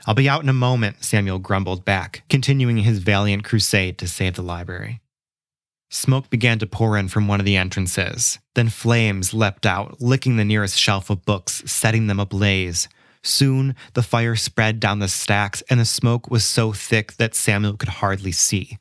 I'll 0.05 0.13
be 0.13 0.29
out 0.29 0.43
in 0.43 0.49
a 0.49 0.53
moment, 0.53 1.03
Samuel 1.03 1.39
grumbled 1.39 1.83
back, 1.83 2.23
continuing 2.29 2.77
his 2.77 2.99
valiant 2.99 3.43
crusade 3.43 3.97
to 3.97 4.07
save 4.07 4.35
the 4.35 4.41
library. 4.41 5.01
Smoke 5.91 6.29
began 6.29 6.59
to 6.59 6.67
pour 6.67 6.97
in 6.97 7.07
from 7.07 7.27
one 7.27 7.39
of 7.39 7.45
the 7.45 7.57
entrances. 7.57 8.37
Then 8.53 8.69
flames 8.69 9.33
leapt 9.33 9.65
out, 9.65 9.99
licking 9.99 10.37
the 10.37 10.45
nearest 10.45 10.77
shelf 10.77 11.09
of 11.09 11.25
books, 11.25 11.63
setting 11.65 12.07
them 12.07 12.19
ablaze. 12.19 12.87
Soon, 13.23 13.75
the 13.95 14.03
fire 14.03 14.35
spread 14.35 14.79
down 14.79 14.99
the 14.99 15.07
stacks, 15.07 15.63
and 15.69 15.79
the 15.79 15.85
smoke 15.85 16.29
was 16.29 16.45
so 16.45 16.71
thick 16.73 17.13
that 17.13 17.35
Samuel 17.35 17.75
could 17.75 17.89
hardly 17.89 18.31
see. 18.31 18.77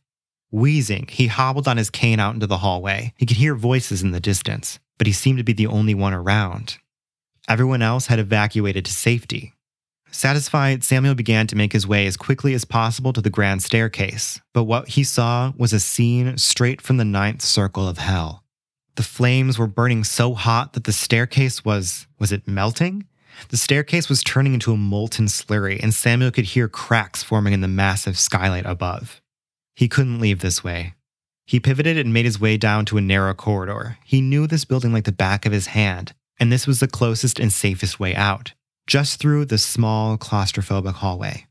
Wheezing, 0.51 1.09
he 1.11 1.27
hobbled 1.27 1.69
on 1.69 1.77
his 1.77 1.91
cane 1.91 2.21
out 2.21 2.35
into 2.35 2.47
the 2.47 2.59
hallway. 2.59 3.13
He 3.17 3.27
could 3.27 3.37
hear 3.37 3.55
voices 3.55 4.03
in 4.03 4.13
the 4.13 4.21
distance, 4.21 4.79
but 4.97 5.07
he 5.07 5.13
seemed 5.13 5.39
to 5.39 5.45
be 5.45 5.53
the 5.53 5.67
only 5.67 5.95
one 5.95 6.15
around. 6.15 6.79
Everyone 7.49 7.83
else 7.83 8.07
had 8.07 8.19
evacuated 8.19 8.85
to 8.85 8.93
safety. 8.93 9.55
Satisfied, 10.11 10.85
Samuel 10.85 11.15
began 11.15 11.47
to 11.49 11.57
make 11.57 11.73
his 11.73 11.87
way 11.87 12.07
as 12.07 12.17
quickly 12.17 12.55
as 12.55 12.65
possible 12.65 13.13
to 13.13 13.21
the 13.21 13.31
grand 13.31 13.63
staircase, 13.63 14.41
but 14.55 14.65
what 14.65 14.89
he 14.89 15.05
saw 15.05 15.53
was 15.59 15.73
a 15.73 15.81
scene 15.81 16.39
straight 16.39 16.81
from 16.81 16.97
the 16.97 17.05
ninth 17.05 17.43
circle 17.43 17.87
of 17.87 17.99
hell. 17.99 18.45
The 18.97 19.03
flames 19.03 19.59
were 19.59 19.67
burning 19.67 20.03
so 20.05 20.35
hot 20.35 20.73
that 20.73 20.85
the 20.85 20.93
staircase 20.93 21.65
was, 21.65 22.07
was 22.19 22.33
it 22.33 22.49
melting? 22.49 23.07
The 23.51 23.57
staircase 23.57 24.09
was 24.09 24.25
turning 24.25 24.55
into 24.55 24.73
a 24.73 24.77
molten 24.77 25.27
slurry, 25.27 25.79
and 25.81 25.95
Samuel 25.95 26.33
could 26.33 26.47
hear 26.47 26.69
cracks 26.69 27.23
forming 27.23 27.53
in 27.53 27.61
the 27.61 27.69
massive 27.69 28.19
skylight 28.19 28.67
above. 28.67 29.21
He 29.79 29.87
couldn't 29.87 30.19
leave 30.19 30.41
this 30.41 30.65
way. 30.65 30.95
He 31.47 31.61
pivoted 31.61 31.97
and 31.97 32.13
made 32.13 32.25
his 32.25 32.41
way 32.41 32.57
down 32.57 32.85
to 32.87 32.97
a 32.97 33.01
narrow 33.01 33.33
corridor. 33.33 33.97
He 34.05 34.21
knew 34.21 34.49
this 34.49 34.65
building 34.65 34.93
like 34.93 35.05
the 35.05 35.13
back 35.13 35.47
of 35.47 35.53
his 35.53 35.69
hand, 35.69 36.15
and 36.41 36.51
this 36.51 36.67
was 36.67 36.81
the 36.81 36.89
closest 36.89 37.39
and 37.39 37.53
safest 37.53 38.01
way 38.01 38.13
out, 38.13 38.55
just 38.89 39.21
through 39.21 39.45
the 39.45 39.57
small, 39.57 40.19
claustrophobic 40.19 40.95
hallway. 40.95 41.47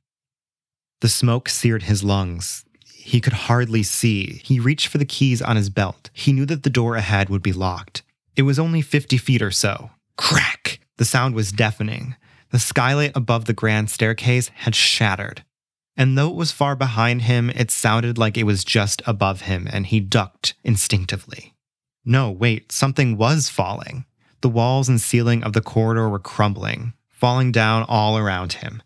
The 0.99 1.07
smoke 1.07 1.47
seared 1.47 1.83
his 1.83 2.03
lungs. 2.03 2.65
He 2.85 3.21
could 3.21 3.47
hardly 3.47 3.81
see. 3.81 4.41
He 4.43 4.59
reached 4.59 4.87
for 4.87 4.97
the 4.97 5.05
keys 5.05 5.41
on 5.41 5.55
his 5.55 5.69
belt. 5.69 6.09
He 6.11 6.33
knew 6.33 6.45
that 6.47 6.63
the 6.63 6.69
door 6.69 6.97
ahead 6.97 7.29
would 7.29 7.41
be 7.41 7.53
locked. 7.53 8.03
It 8.35 8.41
was 8.41 8.59
only 8.59 8.81
50 8.81 9.17
feet 9.17 9.41
or 9.41 9.51
so. 9.51 9.91
Crack! 10.17 10.81
The 10.97 11.05
sound 11.05 11.33
was 11.33 11.53
deafening. 11.53 12.17
The 12.51 12.59
skylight 12.59 13.15
above 13.15 13.45
the 13.45 13.53
grand 13.53 13.89
staircase 13.89 14.49
had 14.53 14.75
shattered 14.75 15.43
and 15.97 16.17
though 16.17 16.29
it 16.29 16.35
was 16.35 16.51
far 16.51 16.75
behind 16.75 17.23
him, 17.23 17.49
it 17.49 17.71
sounded 17.71 18.17
like 18.17 18.37
it 18.37 18.43
was 18.43 18.63
just 18.63 19.01
above 19.07 19.41
him, 19.41 19.67
and 19.71 19.87
he 19.87 19.99
ducked 19.99 20.53
instinctively. 20.63 21.55
No, 22.05 22.31
wait, 22.31 22.71
something 22.71 23.17
was 23.17 23.49
falling. 23.49 24.05
The 24.41 24.49
walls 24.49 24.87
and 24.87 25.01
ceiling 25.01 25.43
of 25.43 25.53
the 25.53 25.61
corridor 25.61 26.07
were 26.07 26.19
crumbling, 26.19 26.93
falling 27.09 27.51
down 27.51 27.83
all 27.89 28.17
around 28.17 28.53
him. 28.53 28.83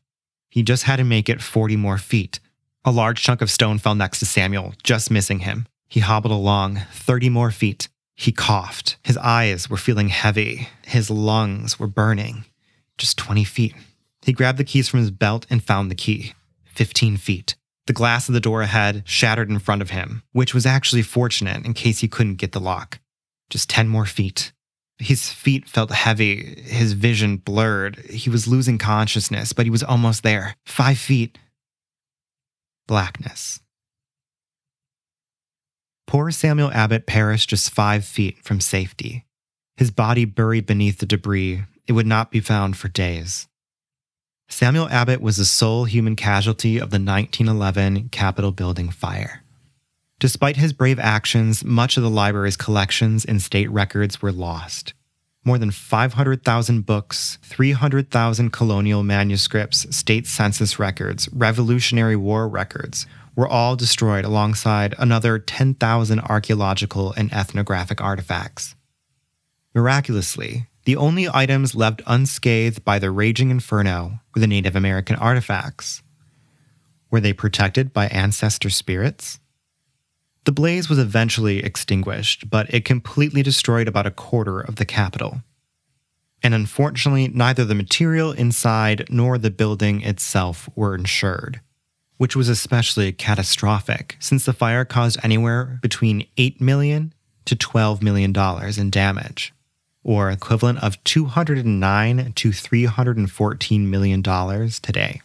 He 0.50 0.63
just 0.63 0.84
had 0.84 0.96
to 0.96 1.03
make 1.03 1.30
it 1.30 1.41
40 1.41 1.75
more 1.75 1.98
feet. 1.98 2.39
A 2.84 2.91
large 2.91 3.22
chunk 3.22 3.41
of 3.41 3.51
stone 3.51 3.77
fell 3.77 3.94
next 3.94 4.20
to 4.20 4.25
Samuel, 4.25 4.74
just 4.82 5.12
missing 5.12 5.39
him. 5.39 5.68
He 5.88 6.00
hobbled 6.00 6.32
along 6.32 6.80
30 6.94 7.30
more 7.30 7.51
feet. 7.51 7.89
He 8.15 8.32
coughed. 8.32 8.98
His 9.03 9.18
eyes 9.18 9.70
were 9.70 9.77
feeling 9.77 10.10
heavy. 10.10 10.70
His 10.86 11.10
lungs 11.10 11.77
were 11.77 11.88
burning. 11.88 12.46
Just 12.98 13.18
20 13.18 13.44
feet. 13.44 13.75
He 14.22 14.34
grabbed 14.34 14.58
the 14.58 14.63
keys 14.63 14.88
from 14.88 15.00
his 15.00 15.12
belt 15.12 15.46
and 15.50 15.63
found 15.63 15.91
the 15.91 15.96
key. 15.96 16.34
15 16.72 17.18
feet. 17.18 17.56
The 17.88 17.94
glass 17.94 18.28
of 18.28 18.34
the 18.34 18.40
door 18.40 18.62
ahead 18.62 19.04
shattered 19.06 19.50
in 19.50 19.60
front 19.60 19.82
of 19.82 19.90
him, 19.90 20.24
which 20.32 20.54
was 20.54 20.66
actually 20.66 21.01
fortunate 21.01 21.66
in 21.66 21.74
case 21.74 22.00
he 22.00 22.08
couldn't 22.08 22.36
get 22.36 22.51
the 22.51 22.60
lock. 22.60 23.00
Just 23.50 23.70
10 23.70 23.88
more 23.88 24.06
feet. 24.06 24.51
His 24.98 25.30
feet 25.30 25.68
felt 25.68 25.92
heavy, 25.92 26.62
his 26.62 26.94
vision 26.94 27.38
blurred. 27.38 27.98
He 28.10 28.30
was 28.30 28.48
losing 28.48 28.78
consciousness, 28.78 29.51
but 29.51 29.66
he 29.66 29.72
was 29.72 29.84
almost 29.84 30.22
there. 30.22 30.56
Five 30.66 31.00
feet. 31.00 31.40
Blackness. 32.88 33.60
Poor 36.06 36.30
Samuel 36.30 36.72
Abbott 36.72 37.08
perished 37.08 37.50
just 37.50 37.72
five 37.72 38.06
feet 38.06 38.44
from 38.44 38.62
safety. 38.62 39.25
His 39.78 39.92
body 39.92 40.25
buried 40.25 40.66
beneath 40.66 41.00
the 41.00 41.06
debris, 41.06 41.63
it 41.88 41.94
would 41.94 42.06
not 42.06 42.32
be 42.32 42.40
found 42.40 42.78
for 42.78 42.88
days. 42.88 43.48
Samuel 44.51 44.89
Abbott 44.89 45.22
was 45.22 45.38
the 45.38 45.46
sole 45.46 45.86
human 45.86 46.17
casualty 46.17 46.75
of 46.75 46.89
the 46.89 47.00
1911 47.00 48.10
Capitol 48.10 48.51
building 48.51 48.89
fire. 48.89 49.43
Despite 50.20 50.58
his 50.58 50.74
brave 50.74 51.00
actions, 51.00 51.63
much 51.63 51.96
of 51.96 52.03
the 52.03 52.10
library's 52.10 52.58
collections 52.58 53.24
and 53.24 53.41
state 53.41 53.72
records 53.72 54.22
were 54.22 54.31
lost. 54.31 54.93
more 55.43 55.58
than 55.58 55.72
500,000 55.72 56.86
books, 56.86 57.39
300,000 57.43 58.51
colonial 58.51 59.01
manuscripts, 59.03 59.96
state 59.96 60.27
census 60.27 60.77
records, 60.77 61.29
Revolutionary 61.34 62.15
War 62.15 62.48
records 62.48 63.08
were 63.36 63.48
all 63.48 63.75
destroyed 63.75 64.25
alongside 64.25 64.93
another 65.00 65.39
10,000 65.39 66.20
archaeological 66.20 67.13
and 67.13 67.34
ethnographic 67.34 68.01
artifacts. 68.01 68.75
Miraculously, 69.74 70.67
the 70.85 70.95
only 70.95 71.27
items 71.31 71.75
left 71.75 72.01
unscathed 72.07 72.83
by 72.83 72.97
the 72.97 73.11
raging 73.11 73.51
inferno 73.51 74.19
were 74.33 74.41
the 74.41 74.47
Native 74.47 74.75
American 74.75 75.15
artifacts. 75.15 76.01
Were 77.11 77.19
they 77.19 77.33
protected 77.33 77.93
by 77.93 78.07
ancestor 78.07 78.69
spirits? 78.69 79.39
The 80.45 80.51
blaze 80.51 80.89
was 80.89 80.97
eventually 80.97 81.59
extinguished, 81.59 82.50
but 82.50 82.73
it 82.73 82.83
completely 82.83 83.43
destroyed 83.43 83.88
about 83.88 84.07
a 84.07 84.11
quarter 84.11 84.59
of 84.59 84.77
the 84.77 84.85
capitol. 84.85 85.43
And 86.41 86.55
unfortunately, 86.55 87.27
neither 87.27 87.63
the 87.63 87.75
material 87.75 88.31
inside 88.31 89.05
nor 89.09 89.38
the 89.38 89.51
building 89.51 90.01
itself 90.01 90.67
were 90.75 90.95
insured, 90.95 91.61
which 92.17 92.35
was 92.35 92.50
especially 92.50 93.11
catastrophic 93.11 94.17
since 94.19 94.45
the 94.45 94.53
fire 94.53 94.83
caused 94.83 95.19
anywhere 95.23 95.77
between 95.83 96.25
8 96.38 96.59
million 96.59 97.13
to 97.45 97.55
12 97.55 98.01
million 98.01 98.31
dollars 98.31 98.79
in 98.79 98.89
damage, 98.89 99.53
or 100.03 100.29
equivalent 100.29 100.81
of 100.84 101.03
209 101.03 102.34
to 102.34 102.51
314 102.51 103.89
million 103.89 104.22
dollars 104.22 104.79
today. 104.79 105.22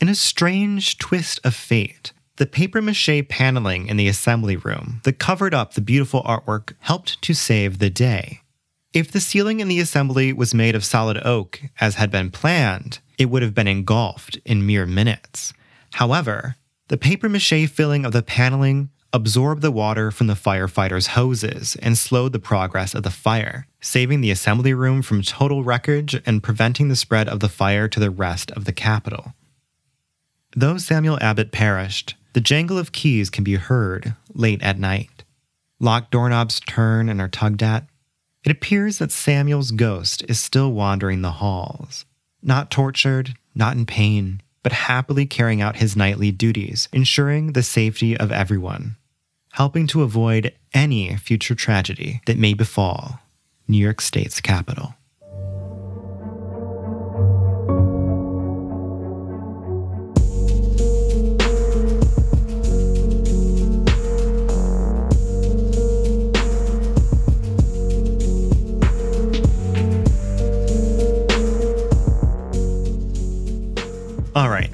In 0.00 0.08
a 0.08 0.14
strange 0.14 0.98
twist 0.98 1.40
of 1.44 1.54
fate, 1.54 2.12
the 2.36 2.46
paper 2.46 2.80
mache 2.80 3.28
paneling 3.28 3.86
in 3.86 3.98
the 3.98 4.08
assembly 4.08 4.56
room 4.56 5.00
that 5.04 5.18
covered 5.18 5.52
up 5.52 5.74
the 5.74 5.82
beautiful 5.82 6.22
artwork 6.22 6.72
helped 6.80 7.20
to 7.22 7.34
save 7.34 7.78
the 7.78 7.90
day. 7.90 8.40
If 8.92 9.12
the 9.12 9.20
ceiling 9.20 9.60
in 9.60 9.68
the 9.68 9.78
assembly 9.78 10.32
was 10.32 10.54
made 10.54 10.74
of 10.74 10.84
solid 10.84 11.20
oak, 11.24 11.60
as 11.80 11.96
had 11.96 12.10
been 12.10 12.30
planned, 12.30 12.98
it 13.18 13.26
would 13.26 13.42
have 13.42 13.54
been 13.54 13.68
engulfed 13.68 14.38
in 14.44 14.66
mere 14.66 14.86
minutes. 14.86 15.52
However, 15.92 16.56
the 16.88 16.96
paper 16.96 17.28
mache 17.28 17.68
filling 17.68 18.04
of 18.04 18.12
the 18.12 18.22
paneling 18.22 18.88
absorbed 19.12 19.62
the 19.62 19.70
water 19.70 20.10
from 20.10 20.26
the 20.26 20.34
firefighters' 20.34 21.08
hoses 21.08 21.76
and 21.82 21.98
slowed 21.98 22.32
the 22.32 22.38
progress 22.38 22.94
of 22.94 23.02
the 23.02 23.10
fire, 23.10 23.66
saving 23.80 24.20
the 24.20 24.30
assembly 24.30 24.72
room 24.72 25.02
from 25.02 25.22
total 25.22 25.64
wreckage 25.64 26.20
and 26.24 26.42
preventing 26.42 26.88
the 26.88 26.96
spread 26.96 27.28
of 27.28 27.40
the 27.40 27.48
fire 27.48 27.88
to 27.88 28.00
the 28.00 28.10
rest 28.10 28.50
of 28.52 28.64
the 28.64 28.72
capitol. 28.72 29.34
Though 30.54 30.78
Samuel 30.78 31.18
Abbott 31.20 31.52
perished, 31.52 32.14
the 32.32 32.40
jangle 32.40 32.78
of 32.78 32.92
keys 32.92 33.30
can 33.30 33.44
be 33.44 33.56
heard 33.56 34.14
late 34.32 34.62
at 34.62 34.78
night. 34.78 35.24
Locked 35.80 36.10
doorknobs 36.10 36.60
turn 36.60 37.08
and 37.08 37.20
are 37.20 37.28
tugged 37.28 37.62
at. 37.62 37.86
It 38.44 38.52
appears 38.52 38.98
that 38.98 39.12
Samuel's 39.12 39.70
ghost 39.70 40.24
is 40.28 40.40
still 40.40 40.72
wandering 40.72 41.22
the 41.22 41.32
halls, 41.32 42.04
not 42.42 42.70
tortured, 42.70 43.34
not 43.54 43.76
in 43.76 43.86
pain, 43.86 44.40
but 44.62 44.72
happily 44.72 45.26
carrying 45.26 45.60
out 45.60 45.76
his 45.76 45.96
nightly 45.96 46.30
duties, 46.30 46.88
ensuring 46.92 47.52
the 47.52 47.62
safety 47.62 48.16
of 48.16 48.30
everyone, 48.30 48.96
helping 49.60 49.86
to 49.86 50.00
avoid 50.00 50.54
any 50.72 51.14
future 51.16 51.54
tragedy 51.54 52.22
that 52.24 52.38
may 52.38 52.54
befall 52.54 53.20
New 53.68 53.76
York 53.76 54.00
State's 54.00 54.40
capital. 54.40 54.94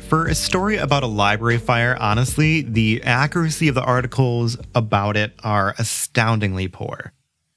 For 0.06 0.26
a 0.26 0.34
story 0.34 0.76
about 0.76 1.02
a 1.02 1.08
library 1.08 1.58
fire, 1.58 1.96
honestly, 1.98 2.62
the 2.62 3.02
accuracy 3.02 3.66
of 3.66 3.74
the 3.74 3.82
articles 3.82 4.56
about 4.74 5.16
it 5.16 5.32
are 5.42 5.74
astoundingly 5.78 6.68
poor. 6.68 7.12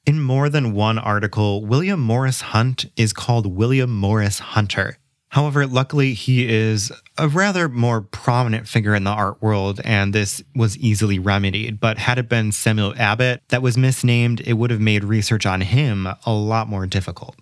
In 0.08 0.20
more 0.20 0.50
than 0.50 0.74
one 0.74 0.98
article, 0.98 1.64
William 1.64 2.00
Morris 2.00 2.42
Hunt 2.42 2.86
is 2.96 3.14
called 3.14 3.46
William 3.46 3.92
Morris 3.96 4.40
Hunter. 4.40 4.98
However, 5.30 5.68
luckily, 5.68 6.16
he 6.16 6.50
is 6.52 6.92
a 7.20 7.28
rather 7.28 7.70
more 7.70 8.02
prominent 8.02 8.68
figure 8.68 8.96
in 8.96 9.04
the 9.04 9.12
art 9.12 9.40
world, 9.44 9.80
and 9.84 10.12
this 10.12 10.42
was 10.56 10.76
easily 10.80 11.20
remedied. 11.20 11.80
But 11.80 12.00
had 12.00 12.18
it 12.18 12.28
been 12.28 12.52
Samuel 12.52 12.96
Abbott 12.98 13.44
that 13.50 13.62
was 13.62 13.78
misnamed, 13.78 14.42
it 14.42 14.54
would 14.54 14.72
have 14.72 14.82
made 14.82 15.04
research 15.04 15.46
on 15.46 15.62
him 15.62 16.08
a 16.26 16.34
lot 16.34 16.68
more 16.68 16.88
difficult. 16.88 17.36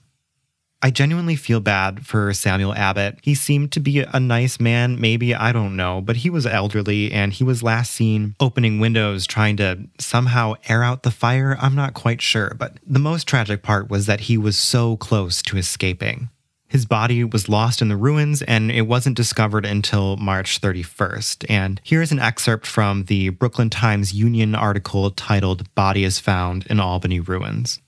I 0.81 0.91
genuinely 0.91 1.35
feel 1.35 1.59
bad 1.59 2.05
for 2.05 2.31
Samuel 2.33 2.73
Abbott. 2.75 3.17
He 3.23 3.33
seemed 3.33 3.71
to 3.71 3.79
be 3.79 4.01
a 4.01 4.19
nice 4.19 4.59
man, 4.59 5.01
maybe, 5.01 5.33
I 5.33 5.51
don't 5.51 5.75
know, 5.75 6.01
but 6.01 6.17
he 6.17 6.29
was 6.29 6.45
elderly 6.45 7.11
and 7.11 7.33
he 7.33 7.43
was 7.43 7.63
last 7.63 7.91
seen 7.91 8.35
opening 8.39 8.79
windows 8.79 9.25
trying 9.25 9.57
to 9.57 9.87
somehow 9.97 10.53
air 10.69 10.83
out 10.83 11.01
the 11.01 11.09
fire. 11.09 11.57
I'm 11.59 11.73
not 11.73 11.95
quite 11.95 12.21
sure, 12.21 12.55
but 12.59 12.77
the 12.85 12.99
most 12.99 13.27
tragic 13.27 13.63
part 13.63 13.89
was 13.89 14.05
that 14.05 14.21
he 14.21 14.37
was 14.37 14.57
so 14.57 14.97
close 14.97 15.41
to 15.43 15.57
escaping. 15.57 16.29
His 16.67 16.85
body 16.85 17.23
was 17.23 17.49
lost 17.49 17.81
in 17.81 17.87
the 17.87 17.97
ruins 17.97 18.41
and 18.43 18.69
it 18.69 18.83
wasn't 18.83 19.17
discovered 19.17 19.65
until 19.65 20.17
March 20.17 20.61
31st. 20.61 21.45
And 21.49 21.81
here's 21.83 22.11
an 22.11 22.19
excerpt 22.19 22.67
from 22.67 23.05
the 23.05 23.29
Brooklyn 23.29 23.69
Times 23.69 24.13
Union 24.13 24.53
article 24.53 25.09
titled 25.09 25.73
Body 25.75 26.03
is 26.03 26.19
Found 26.19 26.67
in 26.67 26.79
Albany 26.79 27.19
Ruins. 27.19 27.79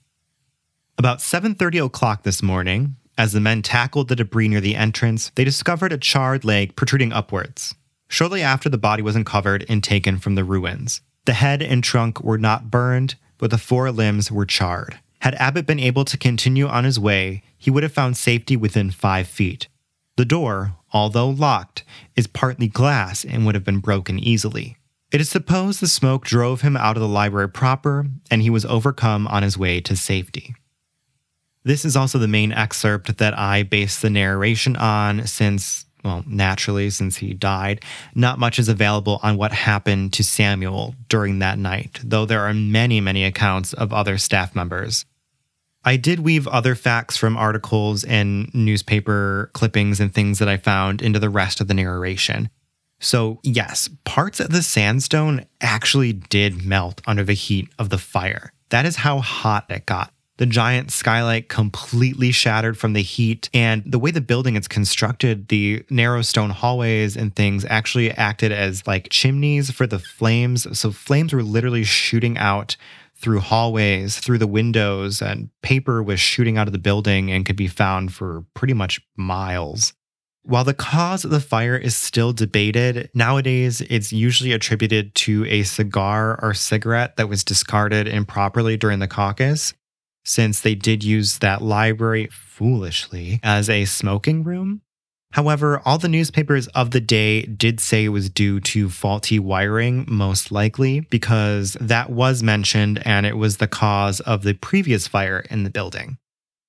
About 1.00 1.22
7:30 1.22 1.78
o'clock 1.78 2.24
this 2.24 2.42
morning, 2.42 2.96
as 3.16 3.32
the 3.32 3.40
men 3.40 3.62
tackled 3.62 4.08
the 4.08 4.16
debris 4.16 4.48
near 4.48 4.60
the 4.60 4.76
entrance, 4.76 5.32
they 5.34 5.44
discovered 5.44 5.94
a 5.94 5.96
charred 5.96 6.44
leg 6.44 6.76
protruding 6.76 7.10
upwards. 7.10 7.74
Shortly 8.08 8.42
after 8.42 8.68
the 8.68 8.76
body 8.76 9.00
was 9.00 9.16
uncovered 9.16 9.64
and 9.66 9.82
taken 9.82 10.18
from 10.18 10.34
the 10.34 10.44
ruins. 10.44 11.00
The 11.24 11.32
head 11.32 11.62
and 11.62 11.82
trunk 11.82 12.20
were 12.20 12.36
not 12.36 12.70
burned, 12.70 13.14
but 13.38 13.50
the 13.50 13.56
four 13.56 13.90
limbs 13.90 14.30
were 14.30 14.44
charred. 14.44 14.98
Had 15.20 15.34
Abbott 15.36 15.64
been 15.64 15.80
able 15.80 16.04
to 16.04 16.18
continue 16.18 16.68
on 16.68 16.84
his 16.84 17.00
way, 17.00 17.42
he 17.56 17.70
would 17.70 17.82
have 17.82 17.94
found 17.94 18.18
safety 18.18 18.54
within 18.54 18.90
five 18.90 19.26
feet. 19.26 19.68
The 20.18 20.26
door, 20.26 20.74
although 20.92 21.30
locked, 21.30 21.82
is 22.14 22.26
partly 22.26 22.68
glass 22.68 23.24
and 23.24 23.46
would 23.46 23.54
have 23.54 23.64
been 23.64 23.78
broken 23.78 24.18
easily. 24.18 24.76
It 25.10 25.22
is 25.22 25.30
supposed 25.30 25.80
the 25.80 25.88
smoke 25.88 26.26
drove 26.26 26.60
him 26.60 26.76
out 26.76 26.98
of 26.98 27.00
the 27.00 27.08
library 27.08 27.48
proper, 27.48 28.08
and 28.30 28.42
he 28.42 28.50
was 28.50 28.66
overcome 28.66 29.26
on 29.28 29.42
his 29.42 29.56
way 29.56 29.80
to 29.80 29.96
safety. 29.96 30.54
This 31.62 31.84
is 31.84 31.96
also 31.96 32.18
the 32.18 32.28
main 32.28 32.52
excerpt 32.52 33.18
that 33.18 33.38
I 33.38 33.62
base 33.62 34.00
the 34.00 34.10
narration 34.10 34.76
on, 34.76 35.26
since, 35.26 35.84
well, 36.02 36.24
naturally, 36.26 36.88
since 36.88 37.18
he 37.18 37.34
died, 37.34 37.84
not 38.14 38.38
much 38.38 38.58
is 38.58 38.68
available 38.68 39.20
on 39.22 39.36
what 39.36 39.52
happened 39.52 40.12
to 40.14 40.24
Samuel 40.24 40.94
during 41.08 41.38
that 41.40 41.58
night, 41.58 42.00
though 42.02 42.24
there 42.24 42.40
are 42.40 42.54
many, 42.54 43.00
many 43.00 43.24
accounts 43.24 43.74
of 43.74 43.92
other 43.92 44.16
staff 44.16 44.54
members. 44.54 45.04
I 45.84 45.96
did 45.96 46.20
weave 46.20 46.46
other 46.48 46.74
facts 46.74 47.16
from 47.16 47.36
articles 47.36 48.04
and 48.04 48.52
newspaper 48.54 49.50
clippings 49.54 50.00
and 50.00 50.14
things 50.14 50.38
that 50.38 50.48
I 50.48 50.56
found 50.58 51.00
into 51.00 51.18
the 51.18 51.30
rest 51.30 51.60
of 51.60 51.68
the 51.68 51.74
narration. 51.74 52.50
So, 53.00 53.40
yes, 53.42 53.88
parts 54.04 54.40
of 54.40 54.50
the 54.50 54.62
sandstone 54.62 55.46
actually 55.60 56.12
did 56.12 56.66
melt 56.66 57.00
under 57.06 57.24
the 57.24 57.32
heat 57.32 57.68
of 57.78 57.88
the 57.88 57.96
fire. 57.96 58.52
That 58.68 58.84
is 58.84 58.96
how 58.96 59.20
hot 59.20 59.70
it 59.70 59.86
got. 59.86 60.12
The 60.40 60.46
giant 60.46 60.90
skylight 60.90 61.50
completely 61.50 62.30
shattered 62.30 62.78
from 62.78 62.94
the 62.94 63.02
heat. 63.02 63.50
And 63.52 63.82
the 63.84 63.98
way 63.98 64.10
the 64.10 64.22
building 64.22 64.56
is 64.56 64.66
constructed, 64.66 65.48
the 65.48 65.84
narrow 65.90 66.22
stone 66.22 66.48
hallways 66.48 67.14
and 67.14 67.36
things 67.36 67.66
actually 67.68 68.10
acted 68.12 68.50
as 68.50 68.86
like 68.86 69.10
chimneys 69.10 69.70
for 69.70 69.86
the 69.86 69.98
flames. 69.98 70.66
So 70.78 70.92
flames 70.92 71.34
were 71.34 71.42
literally 71.42 71.84
shooting 71.84 72.38
out 72.38 72.78
through 73.16 73.40
hallways, 73.40 74.18
through 74.18 74.38
the 74.38 74.46
windows, 74.46 75.20
and 75.20 75.50
paper 75.60 76.02
was 76.02 76.20
shooting 76.20 76.56
out 76.56 76.68
of 76.68 76.72
the 76.72 76.78
building 76.78 77.30
and 77.30 77.44
could 77.44 77.56
be 77.56 77.68
found 77.68 78.14
for 78.14 78.46
pretty 78.54 78.72
much 78.72 78.98
miles. 79.18 79.92
While 80.42 80.64
the 80.64 80.72
cause 80.72 81.22
of 81.22 81.30
the 81.30 81.40
fire 81.40 81.76
is 81.76 81.94
still 81.94 82.32
debated, 82.32 83.10
nowadays 83.12 83.82
it's 83.82 84.10
usually 84.10 84.52
attributed 84.52 85.14
to 85.16 85.44
a 85.44 85.64
cigar 85.64 86.40
or 86.40 86.54
cigarette 86.54 87.18
that 87.18 87.28
was 87.28 87.44
discarded 87.44 88.08
improperly 88.08 88.78
during 88.78 89.00
the 89.00 89.06
caucus 89.06 89.74
since 90.24 90.60
they 90.60 90.74
did 90.74 91.02
use 91.02 91.38
that 91.38 91.62
library 91.62 92.28
foolishly 92.32 93.40
as 93.42 93.68
a 93.70 93.84
smoking 93.84 94.44
room. 94.44 94.82
However, 95.32 95.80
all 95.84 95.98
the 95.98 96.08
newspapers 96.08 96.66
of 96.68 96.90
the 96.90 97.00
day 97.00 97.42
did 97.42 97.78
say 97.78 98.04
it 98.04 98.08
was 98.08 98.28
due 98.28 98.58
to 98.60 98.88
faulty 98.90 99.38
wiring, 99.38 100.04
most 100.08 100.50
likely, 100.50 101.00
because 101.00 101.76
that 101.80 102.10
was 102.10 102.42
mentioned 102.42 103.00
and 103.06 103.24
it 103.24 103.36
was 103.36 103.58
the 103.58 103.68
cause 103.68 104.18
of 104.20 104.42
the 104.42 104.54
previous 104.54 105.06
fire 105.06 105.44
in 105.48 105.62
the 105.62 105.70
building. 105.70 106.18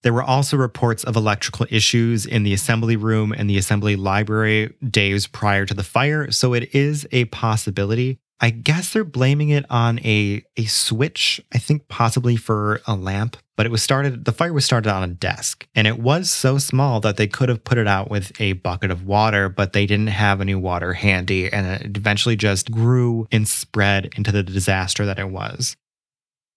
There 0.03 0.13
were 0.13 0.23
also 0.23 0.57
reports 0.57 1.03
of 1.03 1.15
electrical 1.15 1.67
issues 1.69 2.25
in 2.25 2.43
the 2.43 2.53
assembly 2.53 2.95
room 2.95 3.31
and 3.31 3.49
the 3.49 3.57
assembly 3.57 3.95
library 3.95 4.73
days 4.87 5.27
prior 5.27 5.65
to 5.65 5.73
the 5.73 5.83
fire, 5.83 6.31
so 6.31 6.53
it 6.53 6.73
is 6.73 7.07
a 7.11 7.25
possibility. 7.25 8.19
I 8.43 8.49
guess 8.49 8.91
they're 8.91 9.03
blaming 9.03 9.49
it 9.49 9.65
on 9.69 9.99
a, 9.99 10.43
a 10.57 10.65
switch, 10.65 11.39
I 11.53 11.59
think 11.59 11.87
possibly 11.87 12.35
for 12.35 12.81
a 12.87 12.95
lamp, 12.95 13.37
but 13.55 13.67
it 13.67 13.71
was 13.71 13.83
started, 13.83 14.25
the 14.25 14.31
fire 14.31 14.51
was 14.51 14.65
started 14.65 14.91
on 14.91 15.03
a 15.03 15.13
desk. 15.13 15.67
And 15.75 15.85
it 15.85 15.99
was 15.99 16.31
so 16.31 16.57
small 16.57 16.99
that 17.01 17.17
they 17.17 17.27
could 17.27 17.49
have 17.49 17.63
put 17.63 17.77
it 17.77 17.87
out 17.87 18.09
with 18.09 18.31
a 18.41 18.53
bucket 18.53 18.89
of 18.89 19.05
water, 19.05 19.47
but 19.47 19.73
they 19.73 19.85
didn't 19.85 20.07
have 20.07 20.41
any 20.41 20.55
water 20.55 20.93
handy. 20.93 21.53
And 21.53 21.67
it 21.67 21.95
eventually 21.95 22.35
just 22.35 22.71
grew 22.71 23.27
and 23.31 23.47
spread 23.47 24.09
into 24.17 24.31
the 24.31 24.41
disaster 24.41 25.05
that 25.05 25.19
it 25.19 25.29
was. 25.29 25.75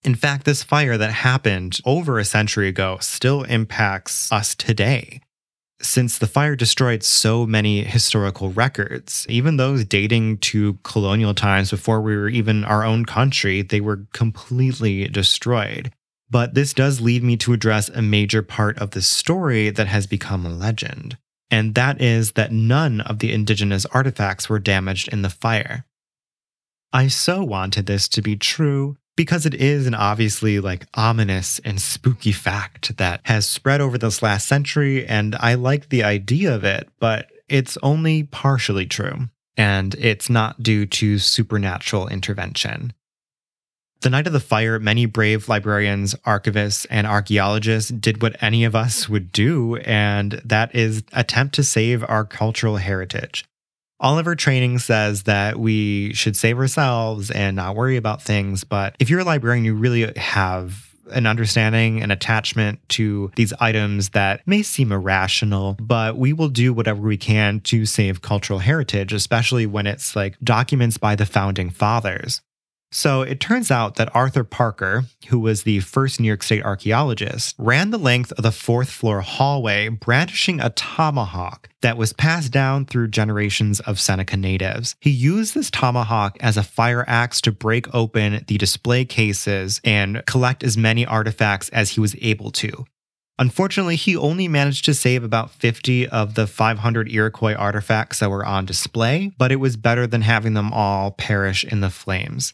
In 0.03 0.15
fact, 0.15 0.45
this 0.45 0.63
fire 0.63 0.97
that 0.97 1.11
happened 1.11 1.79
over 1.85 2.17
a 2.17 2.25
century 2.25 2.67
ago 2.67 2.97
still 2.99 3.43
impacts 3.43 4.31
us 4.31 4.55
today 4.55 5.21
since 5.81 6.17
the 6.17 6.27
fire 6.27 6.55
destroyed 6.55 7.03
so 7.03 7.45
many 7.45 7.83
historical 7.83 8.51
records, 8.51 9.25
even 9.29 9.57
those 9.57 9.85
dating 9.85 10.37
to 10.37 10.79
colonial 10.83 11.33
times 11.33 11.71
before 11.71 12.01
we 12.01 12.15
were 12.15 12.29
even 12.29 12.63
our 12.63 12.83
own 12.83 13.05
country, 13.05 13.61
they 13.61 13.81
were 13.81 14.05
completely 14.13 15.07
destroyed. 15.07 15.91
But 16.29 16.53
this 16.53 16.73
does 16.73 17.01
lead 17.01 17.23
me 17.23 17.37
to 17.37 17.53
address 17.53 17.89
a 17.89 18.01
major 18.01 18.41
part 18.41 18.77
of 18.79 18.91
the 18.91 19.01
story 19.01 19.69
that 19.69 19.87
has 19.87 20.07
become 20.07 20.45
a 20.45 20.49
legend, 20.49 21.17
and 21.51 21.75
that 21.75 22.01
is 22.01 22.31
that 22.31 22.51
none 22.51 23.01
of 23.01 23.19
the 23.19 23.31
indigenous 23.31 23.85
artifacts 23.87 24.49
were 24.49 24.59
damaged 24.59 25.09
in 25.09 25.21
the 25.21 25.29
fire. 25.29 25.85
I 26.91 27.07
so 27.07 27.43
wanted 27.43 27.85
this 27.85 28.07
to 28.09 28.21
be 28.21 28.37
true 28.37 28.97
because 29.15 29.45
it 29.45 29.53
is 29.53 29.87
an 29.87 29.93
obviously 29.93 30.59
like 30.59 30.85
ominous 30.93 31.59
and 31.59 31.81
spooky 31.81 32.31
fact 32.31 32.97
that 32.97 33.21
has 33.23 33.47
spread 33.47 33.81
over 33.81 33.97
this 33.97 34.21
last 34.21 34.47
century 34.47 35.05
and 35.05 35.35
I 35.35 35.53
like 35.53 35.89
the 35.89 36.03
idea 36.03 36.53
of 36.53 36.63
it, 36.63 36.89
but 36.99 37.27
it's 37.47 37.77
only 37.83 38.23
partially 38.23 38.85
true 38.85 39.29
and 39.57 39.95
it's 39.95 40.29
not 40.29 40.61
due 40.61 40.85
to 40.85 41.17
supernatural 41.17 42.07
intervention. 42.07 42.93
The 44.01 44.09
night 44.09 44.27
of 44.27 44.33
the 44.33 44.39
fire, 44.39 44.77
many 44.79 45.05
brave 45.05 45.49
librarians, 45.49 46.13
archivists, 46.25 46.85
and 46.89 47.07
archaeologists 47.07 47.89
did 47.89 48.21
what 48.21 48.35
any 48.43 48.63
of 48.63 48.75
us 48.75 49.09
would 49.09 49.31
do, 49.31 49.77
and 49.77 50.33
that 50.45 50.75
is 50.75 51.01
attempt 51.13 51.55
to 51.55 51.63
save 51.63 52.03
our 52.07 52.23
cultural 52.23 52.77
heritage. 52.77 53.45
Oliver 53.99 54.35
training 54.35 54.79
says 54.79 55.23
that 55.23 55.57
we 55.57 56.13
should 56.13 56.35
save 56.35 56.57
ourselves 56.57 57.31
and 57.31 57.55
not 57.55 57.75
worry 57.75 57.95
about 57.97 58.21
things. 58.21 58.63
But 58.63 58.95
if 58.99 59.09
you're 59.09 59.21
a 59.21 59.25
librarian, 59.25 59.65
you 59.65 59.73
really 59.73 60.11
have 60.17 60.93
an 61.11 61.27
understanding 61.27 62.01
and 62.01 62.11
attachment 62.11 62.79
to 62.89 63.31
these 63.35 63.53
items 63.59 64.09
that 64.09 64.41
may 64.47 64.63
seem 64.63 64.91
irrational, 64.91 65.77
but 65.79 66.17
we 66.17 66.33
will 66.33 66.49
do 66.49 66.73
whatever 66.73 67.01
we 67.01 67.17
can 67.17 67.59
to 67.61 67.85
save 67.85 68.21
cultural 68.21 68.59
heritage, 68.59 69.13
especially 69.13 69.65
when 69.65 69.87
it's 69.87 70.15
like 70.15 70.35
documents 70.43 70.97
by 70.97 71.15
the 71.15 71.25
founding 71.25 71.69
fathers. 71.69 72.41
So 72.91 73.23
it 73.23 73.41
turns 73.41 73.71
out 73.71 73.95
that 73.95 74.15
Arthur 74.15 74.45
Parker, 74.45 75.03
who 75.27 75.39
was 75.39 75.63
the 75.63 75.81
first 75.81 76.19
New 76.19 76.27
York 76.27 76.43
State 76.43 76.63
archaeologist, 76.63 77.55
ran 77.57 77.89
the 77.89 77.97
length 77.97 78.31
of 78.33 78.43
the 78.43 78.53
fourth 78.53 78.89
floor 78.89 79.19
hallway 79.21 79.89
brandishing 79.89 80.61
a 80.61 80.69
tomahawk 80.69 81.67
that 81.81 81.97
was 81.97 82.13
passed 82.13 82.51
down 82.51 82.85
through 82.85 83.09
generations 83.09 83.81
of 83.81 83.99
Seneca 83.99 84.37
natives. 84.37 84.95
He 85.01 85.09
used 85.09 85.53
this 85.53 85.69
tomahawk 85.69 86.37
as 86.39 86.55
a 86.55 86.63
fire 86.63 87.03
axe 87.05 87.41
to 87.41 87.51
break 87.51 87.93
open 87.93 88.45
the 88.47 88.57
display 88.57 89.03
cases 89.03 89.81
and 89.83 90.25
collect 90.25 90.63
as 90.63 90.77
many 90.77 91.05
artifacts 91.05 91.67
as 91.69 91.91
he 91.91 91.99
was 91.99 92.15
able 92.21 92.51
to. 92.51 92.85
Unfortunately, 93.37 93.97
he 93.97 94.15
only 94.15 94.47
managed 94.47 94.85
to 94.85 94.93
save 94.93 95.23
about 95.23 95.51
50 95.51 96.07
of 96.07 96.35
the 96.35 96.47
500 96.47 97.11
Iroquois 97.11 97.55
artifacts 97.55 98.19
that 98.19 98.29
were 98.29 98.45
on 98.45 98.65
display, 98.65 99.33
but 99.37 99.51
it 99.51 99.57
was 99.57 99.75
better 99.75 100.07
than 100.07 100.21
having 100.21 100.53
them 100.53 100.71
all 100.71 101.11
perish 101.11 101.65
in 101.65 101.81
the 101.81 101.89
flames. 101.89 102.53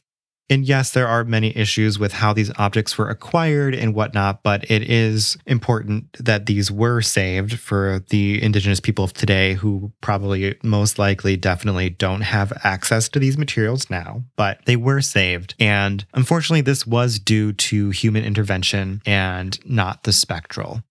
And 0.52 0.66
yes, 0.66 0.92
there 0.92 1.08
are 1.08 1.24
many 1.24 1.56
issues 1.56 1.98
with 1.98 2.12
how 2.12 2.34
these 2.34 2.52
objects 2.58 2.98
were 2.98 3.08
acquired 3.08 3.74
and 3.74 3.96
whatnot, 3.96 4.44
but 4.44 4.70
it 4.70 4.82
is 4.84 5.38
important 5.46 6.12
that 6.20 6.46
these 6.46 6.70
were 6.70 7.02
saved 7.02 7.58
for 7.58 8.04
the 8.10 8.44
indigenous 8.44 8.82
people 8.82 9.06
of 9.06 9.14
today 9.14 9.54
who 9.54 9.94
probably 10.02 10.58
most 10.62 11.00
likely 11.00 11.38
definitely 11.38 11.90
don't 11.90 12.20
have 12.20 12.52
access 12.66 13.08
to 13.08 13.20
these 13.20 13.38
materials 13.38 13.90
now, 13.90 14.26
but 14.36 14.60
they 14.66 14.76
were 14.76 15.00
saved. 15.00 15.56
And 15.58 16.04
unfortunately, 16.14 16.62
this 16.62 16.86
was 16.86 17.18
due 17.18 17.54
to 17.54 17.92
human 17.92 18.26
intervention 18.26 19.02
and 19.06 19.58
not 19.66 20.04
the 20.04 20.12
spectral. 20.12 20.84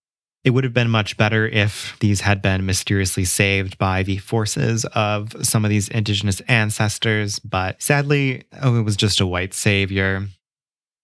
It 0.43 0.51
would 0.51 0.63
have 0.63 0.73
been 0.73 0.89
much 0.89 1.17
better 1.17 1.47
if 1.47 1.97
these 1.99 2.21
had 2.21 2.41
been 2.41 2.65
mysteriously 2.65 3.25
saved 3.25 3.77
by 3.77 4.01
the 4.01 4.17
forces 4.17 4.85
of 4.85 5.35
some 5.45 5.63
of 5.63 5.69
these 5.69 5.87
indigenous 5.87 6.39
ancestors, 6.41 7.37
but 7.39 7.79
sadly, 7.81 8.43
oh, 8.61 8.79
it 8.79 8.81
was 8.81 8.95
just 8.95 9.21
a 9.21 9.27
white 9.27 9.53
savior. 9.53 10.27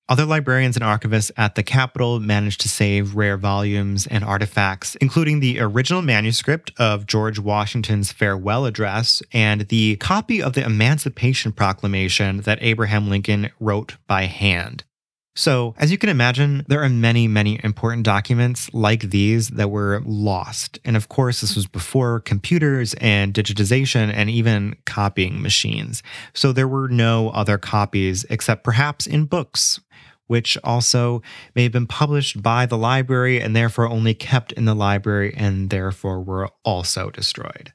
Other 0.10 0.26
librarians 0.26 0.78
and 0.78 0.86
archivists 0.86 1.32
at 1.36 1.56
the 1.56 1.63
Capitol 1.63 2.19
managed 2.21 2.62
to 2.62 2.69
save 2.69 3.15
rare 3.15 3.38
volumes 3.38 4.08
and 4.08 4.23
artifacts, 4.23 4.95
including 4.95 5.41
the 5.41 5.60
original 5.60 6.02
manuscript 6.02 6.71
of 6.80 7.06
George 7.06 7.38
Washington's 7.38 8.13
farewell 8.13 8.65
address 8.65 9.21
and 9.34 9.67
the 9.67 9.97
copy 9.97 10.41
of 10.41 10.54
the 10.54 10.65
Emancipation 10.65 11.52
Proclamation 11.52 12.38
that 12.41 12.60
Abraham 12.62 13.10
Lincoln 13.10 13.50
wrote 13.60 13.97
by 14.08 14.23
hand. 14.23 14.86
So, 15.38 15.76
as 15.78 15.91
you 15.91 16.00
can 16.00 16.10
imagine, 16.10 16.65
there 16.67 16.82
are 16.82 16.89
many, 16.89 17.28
many 17.28 17.60
important 17.63 18.02
documents 18.02 18.73
like 18.73 19.12
these 19.12 19.50
that 19.50 19.69
were 19.69 20.02
lost. 20.04 20.80
And 20.84 20.97
of 20.97 21.10
course, 21.10 21.41
this 21.41 21.56
was 21.56 21.67
before 21.67 22.21
computers 22.21 22.95
and 22.95 23.36
digitization 23.36 24.12
and 24.12 24.32
even 24.32 24.78
copying 24.88 25.39
machines. 25.39 26.02
So, 26.34 26.52
there 26.52 26.67
were 26.67 26.88
no 26.88 27.30
other 27.30 27.60
copies 27.60 28.26
except 28.32 28.63
perhaps 28.63 29.06
in 29.06 29.26
books, 29.26 29.80
which 30.26 30.58
also 30.63 31.21
may 31.54 31.62
have 31.62 31.71
been 31.71 31.86
published 31.86 32.41
by 32.41 32.65
the 32.65 32.78
library 32.78 33.39
and 33.39 33.56
therefore 33.56 33.88
only 33.88 34.15
kept 34.15 34.54
in 34.54 34.65
the 34.65 34.73
library 34.73 35.36
and 35.38 35.69
therefore 35.69 36.19
were 36.19 36.50
also 36.65 37.12
destroyed. 37.12 37.73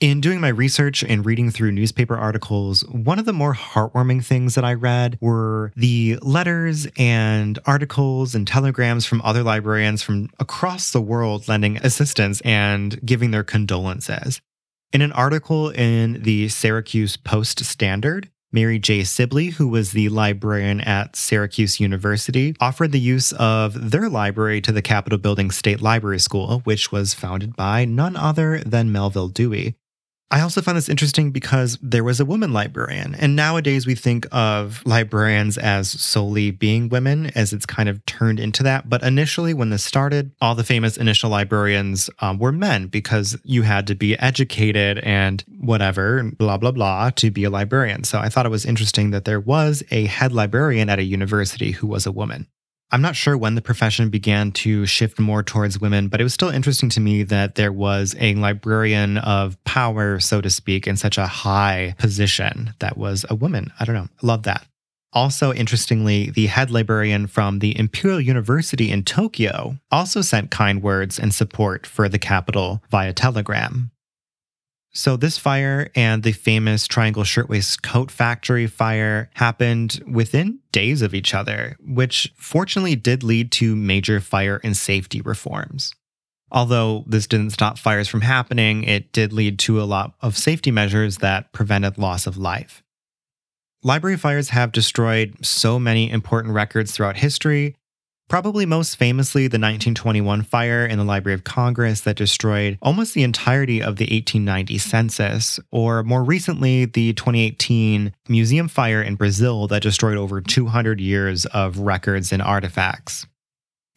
In 0.00 0.22
doing 0.22 0.40
my 0.40 0.48
research 0.48 1.02
and 1.02 1.26
reading 1.26 1.50
through 1.50 1.72
newspaper 1.72 2.16
articles, 2.16 2.80
one 2.88 3.18
of 3.18 3.26
the 3.26 3.34
more 3.34 3.52
heartwarming 3.54 4.24
things 4.24 4.54
that 4.54 4.64
I 4.64 4.72
read 4.72 5.18
were 5.20 5.72
the 5.76 6.18
letters 6.22 6.86
and 6.96 7.58
articles 7.66 8.34
and 8.34 8.46
telegrams 8.46 9.04
from 9.04 9.20
other 9.20 9.42
librarians 9.42 10.02
from 10.02 10.30
across 10.38 10.90
the 10.90 11.02
world 11.02 11.48
lending 11.48 11.76
assistance 11.76 12.40
and 12.46 12.98
giving 13.04 13.30
their 13.30 13.44
condolences. 13.44 14.40
In 14.90 15.02
an 15.02 15.12
article 15.12 15.68
in 15.68 16.22
the 16.22 16.48
Syracuse 16.48 17.18
Post 17.18 17.62
Standard, 17.66 18.30
Mary 18.52 18.78
J. 18.78 19.04
Sibley, 19.04 19.50
who 19.50 19.68
was 19.68 19.92
the 19.92 20.08
librarian 20.08 20.80
at 20.80 21.14
Syracuse 21.14 21.78
University, 21.78 22.56
offered 22.58 22.92
the 22.92 22.98
use 22.98 23.32
of 23.32 23.90
their 23.90 24.08
library 24.08 24.62
to 24.62 24.72
the 24.72 24.80
Capitol 24.80 25.18
Building 25.18 25.50
State 25.50 25.82
Library 25.82 26.18
School, 26.18 26.60
which 26.60 26.90
was 26.90 27.12
founded 27.12 27.54
by 27.54 27.84
none 27.84 28.16
other 28.16 28.60
than 28.60 28.90
Melvil 28.90 29.28
Dewey. 29.28 29.76
I 30.32 30.42
also 30.42 30.62
found 30.62 30.76
this 30.76 30.88
interesting 30.88 31.32
because 31.32 31.76
there 31.82 32.04
was 32.04 32.20
a 32.20 32.24
woman 32.24 32.52
librarian. 32.52 33.16
And 33.16 33.34
nowadays 33.34 33.84
we 33.84 33.96
think 33.96 34.28
of 34.30 34.80
librarians 34.86 35.58
as 35.58 35.90
solely 35.90 36.52
being 36.52 36.88
women, 36.88 37.32
as 37.34 37.52
it's 37.52 37.66
kind 37.66 37.88
of 37.88 38.04
turned 38.06 38.38
into 38.38 38.62
that. 38.62 38.88
But 38.88 39.02
initially, 39.02 39.54
when 39.54 39.70
this 39.70 39.82
started, 39.82 40.30
all 40.40 40.54
the 40.54 40.62
famous 40.62 40.96
initial 40.96 41.30
librarians 41.30 42.08
um, 42.20 42.38
were 42.38 42.52
men 42.52 42.86
because 42.86 43.36
you 43.42 43.62
had 43.62 43.88
to 43.88 43.96
be 43.96 44.16
educated 44.20 45.00
and 45.00 45.42
whatever, 45.58 46.22
blah, 46.38 46.58
blah, 46.58 46.70
blah, 46.70 47.10
to 47.10 47.32
be 47.32 47.42
a 47.42 47.50
librarian. 47.50 48.04
So 48.04 48.20
I 48.20 48.28
thought 48.28 48.46
it 48.46 48.50
was 48.50 48.64
interesting 48.64 49.10
that 49.10 49.24
there 49.24 49.40
was 49.40 49.82
a 49.90 50.04
head 50.06 50.32
librarian 50.32 50.88
at 50.88 51.00
a 51.00 51.04
university 51.04 51.72
who 51.72 51.88
was 51.88 52.06
a 52.06 52.12
woman. 52.12 52.46
I'm 52.92 53.02
not 53.02 53.14
sure 53.14 53.38
when 53.38 53.54
the 53.54 53.62
profession 53.62 54.10
began 54.10 54.50
to 54.52 54.84
shift 54.84 55.20
more 55.20 55.44
towards 55.44 55.80
women, 55.80 56.08
but 56.08 56.20
it 56.20 56.24
was 56.24 56.34
still 56.34 56.48
interesting 56.48 56.88
to 56.90 57.00
me 57.00 57.22
that 57.22 57.54
there 57.54 57.72
was 57.72 58.16
a 58.18 58.34
librarian 58.34 59.18
of 59.18 59.62
power, 59.64 60.18
so 60.18 60.40
to 60.40 60.50
speak, 60.50 60.88
in 60.88 60.96
such 60.96 61.16
a 61.16 61.26
high 61.26 61.94
position 61.98 62.74
that 62.80 62.96
was 62.96 63.24
a 63.30 63.36
woman. 63.36 63.72
I 63.78 63.84
don't 63.84 63.94
know. 63.94 64.08
I 64.22 64.26
love 64.26 64.42
that. 64.44 64.66
Also, 65.12 65.52
interestingly, 65.52 66.30
the 66.30 66.46
head 66.46 66.70
librarian 66.70 67.26
from 67.26 67.58
the 67.58 67.78
Imperial 67.78 68.20
University 68.20 68.90
in 68.90 69.04
Tokyo 69.04 69.76
also 69.90 70.20
sent 70.20 70.50
kind 70.50 70.82
words 70.82 71.18
and 71.18 71.34
support 71.34 71.86
for 71.86 72.08
the 72.08 72.18
capital 72.18 72.82
via 72.90 73.12
telegram. 73.12 73.90
So, 74.92 75.16
this 75.16 75.38
fire 75.38 75.88
and 75.94 76.24
the 76.24 76.32
famous 76.32 76.88
Triangle 76.88 77.22
Shirtwaist 77.22 77.82
Coat 77.82 78.10
Factory 78.10 78.66
fire 78.66 79.30
happened 79.34 80.00
within 80.04 80.58
days 80.72 81.00
of 81.00 81.14
each 81.14 81.32
other, 81.32 81.76
which 81.80 82.32
fortunately 82.36 82.96
did 82.96 83.22
lead 83.22 83.52
to 83.52 83.76
major 83.76 84.20
fire 84.20 84.60
and 84.64 84.76
safety 84.76 85.20
reforms. 85.20 85.94
Although 86.50 87.04
this 87.06 87.28
didn't 87.28 87.50
stop 87.50 87.78
fires 87.78 88.08
from 88.08 88.22
happening, 88.22 88.82
it 88.82 89.12
did 89.12 89.32
lead 89.32 89.60
to 89.60 89.80
a 89.80 89.84
lot 89.84 90.14
of 90.20 90.36
safety 90.36 90.72
measures 90.72 91.18
that 91.18 91.52
prevented 91.52 91.96
loss 91.96 92.26
of 92.26 92.36
life. 92.36 92.82
Library 93.84 94.16
fires 94.16 94.50
have 94.50 94.72
destroyed 94.72 95.36
so 95.46 95.78
many 95.78 96.10
important 96.10 96.52
records 96.52 96.90
throughout 96.92 97.16
history, 97.16 97.76
Probably 98.30 98.64
most 98.64 98.94
famously, 98.94 99.48
the 99.48 99.58
1921 99.58 100.42
fire 100.42 100.86
in 100.86 100.98
the 100.98 101.04
Library 101.04 101.34
of 101.34 101.42
Congress 101.42 102.02
that 102.02 102.14
destroyed 102.14 102.78
almost 102.80 103.12
the 103.12 103.24
entirety 103.24 103.80
of 103.82 103.96
the 103.96 104.04
1890 104.04 104.78
census, 104.78 105.58
or 105.72 106.04
more 106.04 106.22
recently, 106.22 106.84
the 106.84 107.12
2018 107.14 108.14
museum 108.28 108.68
fire 108.68 109.02
in 109.02 109.16
Brazil 109.16 109.66
that 109.66 109.82
destroyed 109.82 110.16
over 110.16 110.40
200 110.40 111.00
years 111.00 111.44
of 111.46 111.80
records 111.80 112.30
and 112.30 112.40
artifacts. 112.40 113.26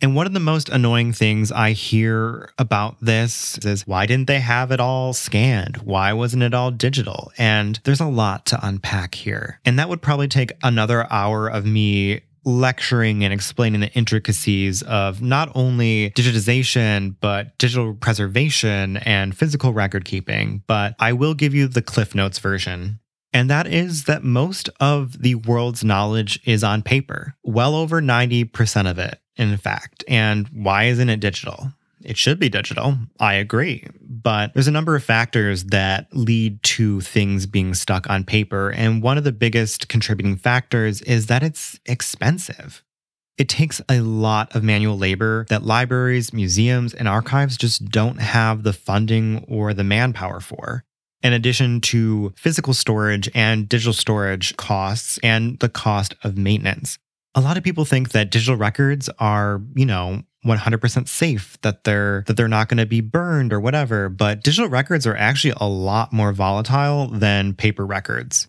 And 0.02 0.15
one 0.15 0.26
of 0.26 0.34
the 0.34 0.39
most 0.39 0.67
annoying 0.67 1.13
things 1.13 1.52
I 1.52 1.74
hear 1.74 2.50
about 2.58 2.98
this 3.02 3.60
is 3.60 3.86
why 3.86 4.08
didn't 4.08 4.26
they 4.26 4.39
have 4.39 4.72
it 4.72 4.80
all 4.80 5.13
scanned? 5.13 5.78
Why 5.78 6.12
wasn't 6.12 6.41
it 6.41 6.56
all 6.56 6.72
digital? 6.72 7.32
And 7.38 7.80
there's 7.84 8.02
a 8.02 8.08
lot 8.08 8.48
to 8.48 8.60
unpack 8.65 9.13
here. 9.13 9.60
And 9.63 9.78
that 9.78 9.89
would 9.89 10.02
probably 10.02 10.28
take 10.28 10.54
another 10.63 11.06
hour 11.13 11.48
of 11.48 11.67
me 11.67 12.22
lecturing 12.46 13.24
and 13.24 13.34
explaining 13.34 13.82
the 13.82 13.92
intricacies 13.94 14.82
of 14.84 15.22
not 15.22 15.52
only 15.56 16.12
digitization, 16.12 17.16
but 17.20 17.58
digital 17.58 17.94
preservation 17.94 18.98
and 18.98 19.38
physical 19.38 19.74
record 19.74 20.06
keeping. 20.06 20.64
But 20.68 20.96
I 21.00 21.14
will 21.14 21.34
give 21.34 21.54
you 21.54 21.68
the 21.68 21.82
Cliff 21.82 22.14
Notes 22.16 22.40
version. 22.40 23.00
And 23.36 23.50
that 23.50 23.66
is 23.66 24.04
that 24.04 24.24
most 24.24 24.70
of 24.80 25.22
the 25.22 25.36
world's 25.36 25.84
knowledge 25.84 26.40
is 26.46 26.64
on 26.64 26.84
paper, 26.84 27.36
well 27.44 27.76
over 27.76 28.00
90% 28.02 28.90
of 28.90 29.00
it 29.00 29.20
in 29.36 29.58
fact. 29.58 30.04
And 30.08 30.48
why 30.50 30.86
isn't 30.86 31.10
it 31.10 31.20
digital? 31.20 31.74
It 32.04 32.18
should 32.18 32.40
be 32.40 32.50
digital. 32.50 32.98
I 33.20 33.36
agree. 33.36 33.88
But 34.24 34.54
there's 34.54 34.68
a 34.68 34.72
number 34.72 34.96
of 34.96 35.04
factors 35.04 35.66
that 35.66 36.08
lead 36.14 36.64
to 36.64 37.02
things 37.02 37.46
being 37.46 37.74
stuck 37.74 38.10
on 38.10 38.24
paper. 38.24 38.72
And 38.72 39.04
one 39.04 39.18
of 39.18 39.24
the 39.24 39.32
biggest 39.32 39.90
contributing 39.90 40.38
factors 40.38 41.02
is 41.02 41.28
that 41.28 41.44
it's 41.44 41.80
expensive. 41.86 42.84
It 43.38 43.50
takes 43.50 43.82
a 43.90 44.00
lot 44.00 44.56
of 44.56 44.64
manual 44.64 44.98
labor 44.98 45.46
that 45.50 45.64
libraries, 45.64 46.34
museums, 46.34 46.94
and 46.94 47.08
archives 47.08 47.58
just 47.58 47.86
don't 47.86 48.22
have 48.22 48.64
the 48.64 48.74
funding 48.74 49.44
or 49.48 49.74
the 49.74 49.84
manpower 49.84 50.40
for. 50.40 50.84
In 51.22 51.34
addition 51.34 51.82
to 51.82 52.34
physical 52.38 52.74
storage 52.74 53.30
and 53.34 53.68
digital 53.68 53.94
storage 53.94 54.56
costs 54.58 55.20
and 55.24 55.60
the 55.60 55.70
cost 55.70 56.16
of 56.24 56.38
maintenance 56.38 57.00
a 57.36 57.42
lot 57.42 57.58
of 57.58 57.64
people 57.64 57.86
think 57.86 58.12
that 58.12 58.32
digital 58.32 58.56
records 58.56 59.10
are, 59.20 59.62
you 59.76 59.86
know, 59.86 60.24
100% 60.46 61.08
safe 61.08 61.58
that 61.62 61.84
they're 61.84 62.24
that 62.28 62.38
they're 62.38 62.48
not 62.48 62.70
going 62.70 62.78
to 62.78 62.86
be 62.86 63.02
burned 63.02 63.54
or 63.54 63.60
whatever, 63.60 64.10
but 64.10 64.44
digital 64.44 64.70
records 64.70 65.08
are 65.08 65.16
actually 65.16 65.54
a 65.58 65.68
lot 65.68 66.12
more 66.14 66.34
volatile 66.34 67.08
than 67.08 67.54
paper 67.54 67.86
records. 67.86 68.48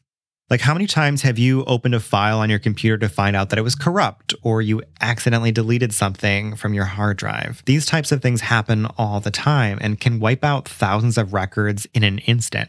Like 0.51 0.61
how 0.61 0.75
many 0.75 0.87
times 0.87 1.23
have 1.23 1.39
you 1.39 1.65
opened 1.65 1.95
a 1.95 2.01
file 2.01 2.39
on 2.41 2.51
your 2.51 2.59
computer 2.59 2.99
to 2.99 3.09
find 3.09 3.35
out 3.35 3.49
that 3.49 3.59
it 3.59 3.63
was 3.63 3.75
corrupt 3.75 4.35
or 4.43 4.61
you 4.61 4.83
accidentally 5.01 5.53
deleted 5.53 5.95
something 5.95 6.55
from 6.55 6.75
your 6.75 6.85
hard 6.85 7.17
drive? 7.17 7.63
These 7.65 7.87
types 7.87 8.13
of 8.13 8.21
things 8.21 8.43
happen 8.43 8.87
all 8.99 9.21
the 9.21 9.31
time 9.31 9.79
and 9.81 9.99
can 9.99 10.21
wipe 10.21 10.45
out 10.45 10.69
thousands 10.69 11.17
of 11.17 11.33
records 11.33 11.87
in 11.95 12.05
an 12.05 12.19
instant. 12.21 12.69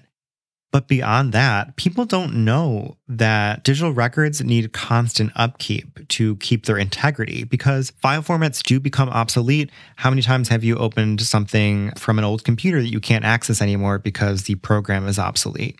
But 0.76 0.90
beyond 0.90 1.32
that, 1.32 1.78
people 1.78 2.04
don't 2.04 2.44
know 2.44 2.98
that 3.08 3.64
digital 3.64 3.94
records 3.94 4.44
need 4.44 4.74
constant 4.74 5.32
upkeep 5.34 6.06
to 6.10 6.36
keep 6.36 6.66
their 6.66 6.78
integrity 6.78 7.46
because 7.46 7.92
file 7.92 8.22
formats 8.22 8.62
do 8.62 8.82
become 8.82 9.08
obsolete. 9.08 9.70
How 9.96 10.10
many 10.10 10.22
times 10.22 10.50
have 10.50 10.66
you 10.66 10.76
opened 10.76 11.22
something 11.22 11.92
from 11.92 12.20
an 12.20 12.26
old 12.26 12.44
computer 12.44 12.82
that 12.82 12.92
you 12.92 13.00
can't 13.00 13.24
access 13.24 13.62
anymore 13.62 14.00
because 14.00 14.44
the 14.44 14.56
program 14.56 15.08
is 15.08 15.18
obsolete? 15.18 15.80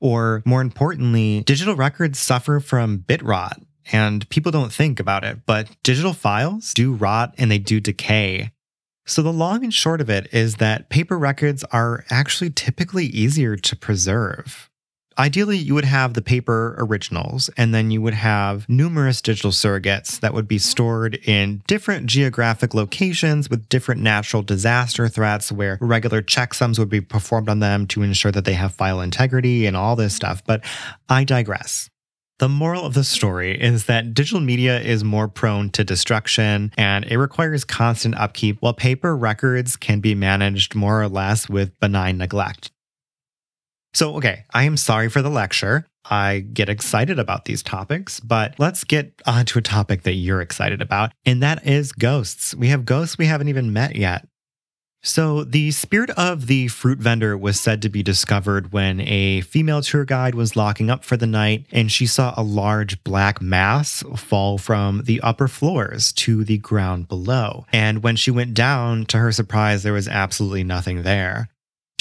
Or 0.00 0.42
more 0.44 0.60
importantly, 0.60 1.44
digital 1.44 1.76
records 1.76 2.18
suffer 2.18 2.58
from 2.58 2.96
bit 2.96 3.22
rot 3.22 3.62
and 3.92 4.28
people 4.28 4.50
don't 4.50 4.72
think 4.72 4.98
about 4.98 5.22
it, 5.22 5.46
but 5.46 5.68
digital 5.84 6.14
files 6.14 6.74
do 6.74 6.94
rot 6.94 7.32
and 7.38 7.48
they 7.48 7.58
do 7.58 7.78
decay. 7.78 8.50
So, 9.04 9.22
the 9.22 9.32
long 9.32 9.64
and 9.64 9.74
short 9.74 10.00
of 10.00 10.08
it 10.08 10.32
is 10.32 10.56
that 10.56 10.88
paper 10.88 11.18
records 11.18 11.64
are 11.64 12.04
actually 12.08 12.50
typically 12.50 13.06
easier 13.06 13.56
to 13.56 13.76
preserve. 13.76 14.70
Ideally, 15.18 15.58
you 15.58 15.74
would 15.74 15.84
have 15.84 16.14
the 16.14 16.22
paper 16.22 16.74
originals, 16.78 17.50
and 17.56 17.74
then 17.74 17.90
you 17.90 18.00
would 18.00 18.14
have 18.14 18.68
numerous 18.68 19.20
digital 19.20 19.50
surrogates 19.50 20.20
that 20.20 20.32
would 20.32 20.48
be 20.48 20.56
mm-hmm. 20.56 20.70
stored 20.70 21.14
in 21.26 21.62
different 21.66 22.06
geographic 22.06 22.74
locations 22.74 23.50
with 23.50 23.68
different 23.68 24.00
natural 24.00 24.42
disaster 24.42 25.08
threats 25.08 25.52
where 25.52 25.78
regular 25.80 26.22
checksums 26.22 26.78
would 26.78 26.88
be 26.88 27.00
performed 27.00 27.48
on 27.48 27.58
them 27.58 27.86
to 27.88 28.02
ensure 28.02 28.32
that 28.32 28.44
they 28.44 28.54
have 28.54 28.74
file 28.74 29.00
integrity 29.00 29.66
and 29.66 29.76
all 29.76 29.96
this 29.96 30.14
stuff. 30.14 30.42
But 30.44 30.64
I 31.08 31.24
digress. 31.24 31.90
The 32.42 32.48
moral 32.48 32.84
of 32.84 32.94
the 32.94 33.04
story 33.04 33.52
is 33.56 33.86
that 33.86 34.14
digital 34.14 34.40
media 34.40 34.80
is 34.80 35.04
more 35.04 35.28
prone 35.28 35.70
to 35.70 35.84
destruction 35.84 36.72
and 36.76 37.04
it 37.04 37.16
requires 37.16 37.62
constant 37.62 38.16
upkeep, 38.16 38.56
while 38.58 38.74
paper 38.74 39.16
records 39.16 39.76
can 39.76 40.00
be 40.00 40.16
managed 40.16 40.74
more 40.74 41.00
or 41.00 41.06
less 41.06 41.48
with 41.48 41.78
benign 41.78 42.18
neglect. 42.18 42.72
So, 43.94 44.16
okay, 44.16 44.44
I 44.52 44.64
am 44.64 44.76
sorry 44.76 45.08
for 45.08 45.22
the 45.22 45.30
lecture. 45.30 45.86
I 46.04 46.40
get 46.40 46.68
excited 46.68 47.20
about 47.20 47.44
these 47.44 47.62
topics, 47.62 48.18
but 48.18 48.56
let's 48.58 48.82
get 48.82 49.12
on 49.24 49.46
to 49.46 49.60
a 49.60 49.62
topic 49.62 50.02
that 50.02 50.14
you're 50.14 50.40
excited 50.40 50.82
about, 50.82 51.12
and 51.24 51.44
that 51.44 51.64
is 51.64 51.92
ghosts. 51.92 52.56
We 52.56 52.66
have 52.70 52.84
ghosts 52.84 53.18
we 53.18 53.26
haven't 53.26 53.50
even 53.50 53.72
met 53.72 53.94
yet. 53.94 54.26
So, 55.04 55.42
the 55.42 55.72
spirit 55.72 56.10
of 56.10 56.46
the 56.46 56.68
fruit 56.68 56.98
vendor 56.98 57.36
was 57.36 57.60
said 57.60 57.82
to 57.82 57.88
be 57.88 58.04
discovered 58.04 58.72
when 58.72 59.00
a 59.00 59.40
female 59.40 59.82
tour 59.82 60.04
guide 60.04 60.36
was 60.36 60.54
locking 60.54 60.90
up 60.90 61.04
for 61.04 61.16
the 61.16 61.26
night 61.26 61.66
and 61.72 61.90
she 61.90 62.06
saw 62.06 62.32
a 62.36 62.44
large 62.44 63.02
black 63.02 63.42
mass 63.42 64.04
fall 64.14 64.58
from 64.58 65.02
the 65.02 65.20
upper 65.20 65.48
floors 65.48 66.12
to 66.12 66.44
the 66.44 66.58
ground 66.58 67.08
below. 67.08 67.66
And 67.72 68.04
when 68.04 68.14
she 68.14 68.30
went 68.30 68.54
down, 68.54 69.04
to 69.06 69.18
her 69.18 69.32
surprise, 69.32 69.82
there 69.82 69.92
was 69.92 70.06
absolutely 70.06 70.62
nothing 70.62 71.02
there. 71.02 71.48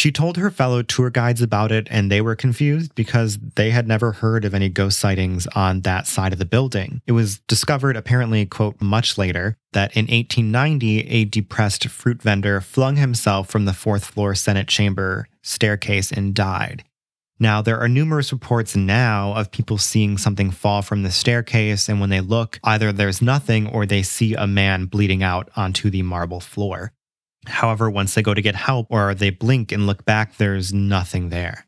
She 0.01 0.11
told 0.11 0.37
her 0.37 0.49
fellow 0.49 0.81
tour 0.81 1.11
guides 1.11 1.43
about 1.43 1.71
it, 1.71 1.87
and 1.91 2.09
they 2.09 2.21
were 2.21 2.35
confused 2.35 2.95
because 2.95 3.37
they 3.53 3.69
had 3.69 3.87
never 3.87 4.13
heard 4.13 4.45
of 4.45 4.55
any 4.55 4.67
ghost 4.67 4.97
sightings 4.97 5.45
on 5.53 5.81
that 5.81 6.07
side 6.07 6.33
of 6.33 6.39
the 6.39 6.43
building. 6.45 7.03
It 7.05 7.11
was 7.11 7.37
discovered, 7.41 7.95
apparently, 7.95 8.47
quote, 8.47 8.81
much 8.81 9.19
later, 9.19 9.57
that 9.73 9.95
in 9.95 10.05
1890, 10.05 11.01
a 11.01 11.25
depressed 11.25 11.87
fruit 11.87 12.19
vendor 12.19 12.61
flung 12.61 12.95
himself 12.95 13.47
from 13.47 13.65
the 13.65 13.73
fourth 13.73 14.05
floor 14.05 14.33
Senate 14.33 14.67
chamber 14.67 15.27
staircase 15.43 16.11
and 16.11 16.33
died. 16.33 16.83
Now, 17.39 17.61
there 17.61 17.79
are 17.79 17.87
numerous 17.87 18.31
reports 18.31 18.75
now 18.75 19.33
of 19.33 19.51
people 19.51 19.77
seeing 19.77 20.17
something 20.17 20.49
fall 20.49 20.81
from 20.81 21.03
the 21.03 21.11
staircase, 21.11 21.87
and 21.87 21.99
when 21.99 22.09
they 22.09 22.21
look, 22.21 22.59
either 22.63 22.91
there's 22.91 23.21
nothing 23.21 23.67
or 23.67 23.85
they 23.85 24.01
see 24.01 24.33
a 24.33 24.47
man 24.47 24.85
bleeding 24.85 25.21
out 25.21 25.51
onto 25.55 25.91
the 25.91 26.01
marble 26.01 26.39
floor. 26.39 26.91
However, 27.47 27.89
once 27.89 28.13
they 28.13 28.21
go 28.21 28.33
to 28.33 28.41
get 28.41 28.55
help 28.55 28.87
or 28.89 29.13
they 29.13 29.29
blink 29.29 29.71
and 29.71 29.87
look 29.87 30.05
back, 30.05 30.37
there's 30.37 30.73
nothing 30.73 31.29
there. 31.29 31.65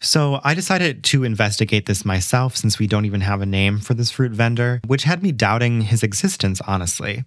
So 0.00 0.40
I 0.42 0.54
decided 0.54 1.04
to 1.04 1.22
investigate 1.22 1.86
this 1.86 2.04
myself 2.04 2.56
since 2.56 2.78
we 2.78 2.88
don't 2.88 3.04
even 3.04 3.20
have 3.20 3.40
a 3.40 3.46
name 3.46 3.78
for 3.78 3.94
this 3.94 4.10
fruit 4.10 4.32
vendor, 4.32 4.80
which 4.86 5.04
had 5.04 5.22
me 5.22 5.30
doubting 5.30 5.82
his 5.82 6.02
existence, 6.02 6.60
honestly. 6.66 7.24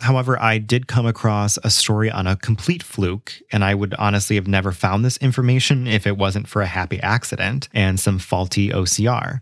However, 0.00 0.40
I 0.40 0.58
did 0.58 0.88
come 0.88 1.06
across 1.06 1.58
a 1.62 1.70
story 1.70 2.10
on 2.10 2.26
a 2.26 2.36
complete 2.36 2.82
fluke, 2.82 3.34
and 3.52 3.64
I 3.64 3.74
would 3.74 3.94
honestly 3.94 4.36
have 4.36 4.46
never 4.46 4.72
found 4.72 5.04
this 5.04 5.16
information 5.18 5.86
if 5.86 6.06
it 6.06 6.16
wasn't 6.16 6.48
for 6.48 6.62
a 6.62 6.66
happy 6.66 7.00
accident 7.00 7.68
and 7.72 8.00
some 8.00 8.18
faulty 8.18 8.70
OCR. 8.70 9.40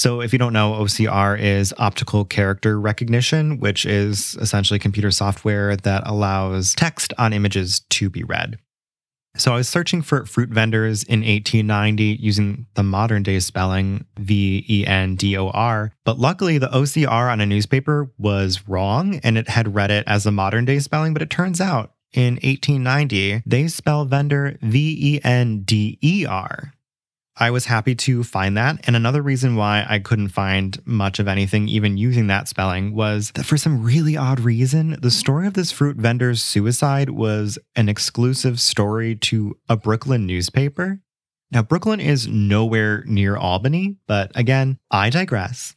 So, 0.00 0.22
if 0.22 0.32
you 0.32 0.38
don't 0.38 0.54
know, 0.54 0.72
OCR 0.72 1.38
is 1.38 1.74
optical 1.76 2.24
character 2.24 2.80
recognition, 2.80 3.60
which 3.60 3.84
is 3.84 4.34
essentially 4.40 4.78
computer 4.78 5.10
software 5.10 5.76
that 5.76 6.04
allows 6.06 6.74
text 6.74 7.12
on 7.18 7.34
images 7.34 7.80
to 7.90 8.08
be 8.08 8.24
read. 8.24 8.58
So, 9.36 9.52
I 9.52 9.56
was 9.56 9.68
searching 9.68 10.00
for 10.00 10.24
fruit 10.24 10.48
vendors 10.48 11.02
in 11.02 11.20
1890 11.20 12.16
using 12.18 12.64
the 12.76 12.82
modern 12.82 13.22
day 13.22 13.40
spelling 13.40 14.06
V 14.18 14.64
E 14.66 14.86
N 14.86 15.16
D 15.16 15.36
O 15.36 15.50
R, 15.50 15.92
but 16.06 16.18
luckily 16.18 16.56
the 16.56 16.68
OCR 16.68 17.30
on 17.30 17.42
a 17.42 17.46
newspaper 17.46 18.10
was 18.16 18.66
wrong 18.66 19.20
and 19.22 19.36
it 19.36 19.50
had 19.50 19.74
read 19.74 19.90
it 19.90 20.04
as 20.06 20.24
a 20.24 20.32
modern 20.32 20.64
day 20.64 20.78
spelling. 20.78 21.12
But 21.12 21.20
it 21.20 21.28
turns 21.28 21.60
out 21.60 21.92
in 22.14 22.36
1890, 22.36 23.42
they 23.44 23.68
spell 23.68 24.06
vendor 24.06 24.56
V 24.62 24.96
E 24.98 25.20
N 25.22 25.60
D 25.60 25.98
E 26.00 26.24
R. 26.24 26.72
I 27.36 27.50
was 27.50 27.66
happy 27.66 27.94
to 27.94 28.22
find 28.22 28.56
that. 28.56 28.80
And 28.86 28.96
another 28.96 29.22
reason 29.22 29.56
why 29.56 29.86
I 29.88 29.98
couldn't 29.98 30.28
find 30.28 30.78
much 30.84 31.18
of 31.18 31.28
anything, 31.28 31.68
even 31.68 31.96
using 31.96 32.26
that 32.26 32.48
spelling, 32.48 32.94
was 32.94 33.30
that 33.34 33.46
for 33.46 33.56
some 33.56 33.82
really 33.82 34.16
odd 34.16 34.40
reason, 34.40 34.98
the 35.00 35.10
story 35.10 35.46
of 35.46 35.54
this 35.54 35.72
fruit 35.72 35.96
vendor's 35.96 36.42
suicide 36.42 37.10
was 37.10 37.58
an 37.76 37.88
exclusive 37.88 38.60
story 38.60 39.14
to 39.16 39.56
a 39.68 39.76
Brooklyn 39.76 40.26
newspaper. 40.26 41.00
Now, 41.50 41.62
Brooklyn 41.62 42.00
is 42.00 42.28
nowhere 42.28 43.02
near 43.06 43.36
Albany, 43.36 43.96
but 44.06 44.30
again, 44.34 44.78
I 44.90 45.10
digress. 45.10 45.74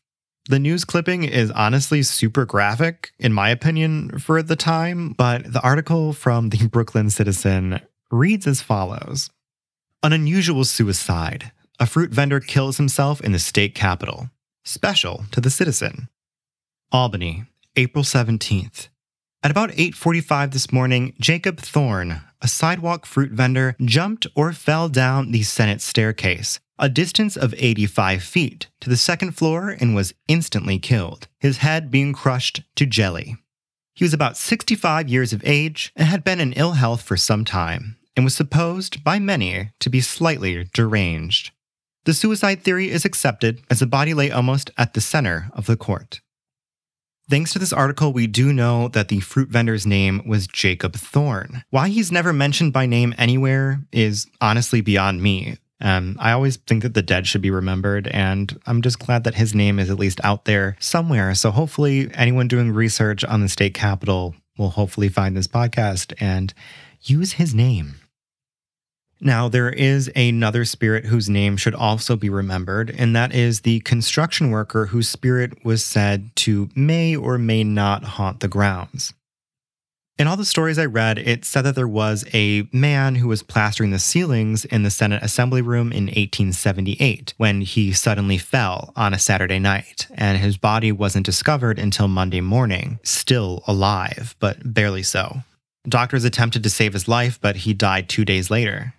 The 0.49 0.59
news 0.59 0.83
clipping 0.83 1.23
is 1.23 1.49
honestly 1.51 2.03
super 2.03 2.45
graphic, 2.45 3.11
in 3.17 3.31
my 3.31 3.49
opinion, 3.49 4.19
for 4.19 4.43
the 4.43 4.57
time, 4.57 5.13
but 5.17 5.51
the 5.51 5.61
article 5.61 6.11
from 6.11 6.49
the 6.49 6.67
Brooklyn 6.71 7.09
Citizen 7.09 7.79
reads 8.11 8.45
as 8.45 8.61
follows 8.61 9.29
an 10.03 10.11
unusual 10.11 10.65
suicide. 10.65 11.51
A 11.79 11.87
fruit 11.87 12.11
vendor 12.11 12.41
kills 12.41 12.75
himself 12.77 13.21
in 13.21 13.31
the 13.31 13.39
state 13.39 13.73
capitol. 13.73 14.29
Special 14.65 15.25
to 15.31 15.39
the 15.39 15.49
citizen. 15.49 16.09
Albany, 16.91 17.45
April 17.77 18.03
17th. 18.03 18.89
At 19.41 19.51
about 19.51 19.71
8:45 19.71 20.51
this 20.51 20.71
morning, 20.71 21.13
Jacob 21.19 21.59
Thorne, 21.59 22.21
a 22.41 22.47
sidewalk 22.47 23.05
fruit 23.05 23.31
vendor, 23.31 23.75
jumped 23.81 24.27
or 24.35 24.51
fell 24.51 24.89
down 24.89 25.31
the 25.31 25.43
Senate 25.43 25.81
staircase, 25.81 26.59
a 26.77 26.89
distance 26.89 27.37
of 27.37 27.55
85 27.57 28.23
feet, 28.23 28.67
to 28.81 28.89
the 28.89 28.97
second 28.97 29.31
floor 29.37 29.69
and 29.69 29.95
was 29.95 30.13
instantly 30.27 30.79
killed, 30.79 31.27
his 31.39 31.57
head 31.57 31.89
being 31.89 32.11
crushed 32.13 32.61
to 32.75 32.85
jelly. 32.85 33.37
He 33.95 34.03
was 34.03 34.13
about 34.13 34.37
65 34.37 35.07
years 35.07 35.31
of 35.33 35.41
age 35.45 35.93
and 35.95 36.07
had 36.07 36.23
been 36.23 36.39
in 36.41 36.53
ill 36.53 36.73
health 36.73 37.01
for 37.01 37.15
some 37.15 37.45
time, 37.45 37.97
and 38.15 38.25
was 38.25 38.35
supposed 38.35 39.03
by 39.03 39.19
many 39.19 39.71
to 39.79 39.89
be 39.89 40.01
slightly 40.01 40.69
deranged. 40.73 41.51
The 42.05 42.13
suicide 42.13 42.63
theory 42.63 42.89
is 42.89 43.05
accepted 43.05 43.61
as 43.69 43.79
the 43.79 43.87
body 43.87 44.13
lay 44.13 44.29
almost 44.29 44.71
at 44.77 44.93
the 44.93 45.01
center 45.01 45.49
of 45.53 45.65
the 45.65 45.77
court. 45.77 46.19
Thanks 47.29 47.53
to 47.53 47.59
this 47.59 47.71
article, 47.71 48.11
we 48.11 48.27
do 48.27 48.51
know 48.51 48.89
that 48.89 49.07
the 49.07 49.21
fruit 49.21 49.47
vendor's 49.47 49.85
name 49.85 50.21
was 50.27 50.45
Jacob 50.45 50.93
Thorne. 50.93 51.63
Why 51.69 51.87
he's 51.87 52.11
never 52.11 52.33
mentioned 52.33 52.73
by 52.73 52.85
name 52.85 53.15
anywhere 53.17 53.79
is 53.93 54.27
honestly 54.41 54.81
beyond 54.81 55.21
me. 55.21 55.57
Um, 55.79 56.17
I 56.19 56.33
always 56.33 56.57
think 56.57 56.83
that 56.83 56.93
the 56.93 57.01
dead 57.01 57.25
should 57.25 57.41
be 57.41 57.49
remembered, 57.49 58.07
and 58.07 58.59
I'm 58.65 58.81
just 58.81 58.99
glad 58.99 59.23
that 59.23 59.35
his 59.35 59.55
name 59.55 59.79
is 59.79 59.89
at 59.89 59.99
least 59.99 60.19
out 60.23 60.43
there 60.45 60.75
somewhere. 60.79 61.33
So 61.35 61.51
hopefully, 61.51 62.09
anyone 62.13 62.49
doing 62.49 62.71
research 62.71 63.23
on 63.23 63.41
the 63.41 63.49
state 63.49 63.73
capitol 63.73 64.35
will 64.57 64.69
hopefully 64.69 65.09
find 65.09 65.35
this 65.35 65.47
podcast 65.47 66.13
and 66.19 66.53
use 67.01 67.33
his 67.33 67.53
name. 67.53 67.95
Now, 69.23 69.47
there 69.47 69.69
is 69.69 70.11
another 70.17 70.65
spirit 70.65 71.05
whose 71.05 71.29
name 71.29 71.55
should 71.55 71.73
also 71.73 72.17
be 72.17 72.29
remembered, 72.29 72.93
and 72.97 73.15
that 73.15 73.33
is 73.33 73.61
the 73.61 73.79
construction 73.79 74.49
worker 74.49 74.87
whose 74.87 75.07
spirit 75.07 75.63
was 75.63 75.81
said 75.81 76.35
to 76.37 76.69
may 76.75 77.15
or 77.15 77.37
may 77.37 77.63
not 77.63 78.03
haunt 78.03 78.41
the 78.41 78.49
grounds. 78.49 79.13
In 80.19 80.27
all 80.27 80.35
the 80.35 80.43
stories 80.43 80.77
I 80.77 80.85
read, 80.85 81.17
it 81.17 81.45
said 81.45 81.61
that 81.61 81.75
there 81.75 81.87
was 81.87 82.25
a 82.33 82.67
man 82.73 83.15
who 83.15 83.29
was 83.29 83.41
plastering 83.43 83.91
the 83.91 83.97
ceilings 83.97 84.65
in 84.65 84.83
the 84.83 84.91
Senate 84.91 85.23
Assembly 85.23 85.61
Room 85.61 85.93
in 85.93 86.05
1878 86.05 87.33
when 87.37 87.61
he 87.61 87.93
suddenly 87.93 88.37
fell 88.37 88.91
on 88.97 89.13
a 89.13 89.19
Saturday 89.19 89.57
night, 89.57 90.07
and 90.15 90.37
his 90.37 90.57
body 90.57 90.91
wasn't 90.91 91.25
discovered 91.25 91.79
until 91.79 92.09
Monday 92.09 92.41
morning, 92.41 92.99
still 93.03 93.63
alive, 93.67 94.35
but 94.39 94.73
barely 94.73 95.01
so. 95.01 95.37
Doctors 95.87 96.25
attempted 96.25 96.61
to 96.63 96.69
save 96.69 96.91
his 96.91 97.07
life, 97.07 97.39
but 97.41 97.55
he 97.55 97.73
died 97.73 98.09
two 98.09 98.25
days 98.25 98.51
later. 98.51 98.93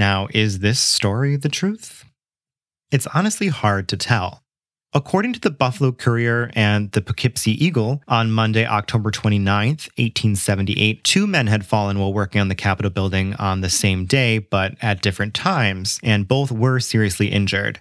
Now, 0.00 0.28
is 0.32 0.60
this 0.60 0.80
story 0.80 1.36
the 1.36 1.50
truth? 1.50 2.06
It's 2.90 3.06
honestly 3.08 3.48
hard 3.48 3.86
to 3.88 3.98
tell. 3.98 4.42
According 4.94 5.34
to 5.34 5.40
the 5.40 5.50
Buffalo 5.50 5.92
Courier 5.92 6.50
and 6.54 6.90
the 6.92 7.02
Poughkeepsie 7.02 7.62
Eagle, 7.62 8.00
on 8.08 8.30
Monday, 8.30 8.64
October 8.64 9.10
29, 9.10 9.68
1878, 9.68 11.04
two 11.04 11.26
men 11.26 11.48
had 11.48 11.66
fallen 11.66 11.98
while 11.98 12.14
working 12.14 12.40
on 12.40 12.48
the 12.48 12.54
Capitol 12.54 12.90
building 12.90 13.34
on 13.34 13.60
the 13.60 13.68
same 13.68 14.06
day, 14.06 14.38
but 14.38 14.74
at 14.80 15.02
different 15.02 15.34
times, 15.34 16.00
and 16.02 16.26
both 16.26 16.50
were 16.50 16.80
seriously 16.80 17.26
injured. 17.26 17.78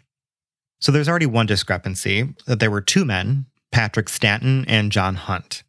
So 0.82 0.92
there's 0.92 1.08
already 1.08 1.26
one 1.26 1.46
discrepancy 1.46 2.34
that 2.48 2.60
there 2.60 2.70
were 2.70 2.82
two 2.82 3.06
men, 3.06 3.46
Patrick 3.72 4.10
Stanton 4.10 4.66
and 4.68 4.92
John 4.92 5.16
Hunt. 5.16 5.64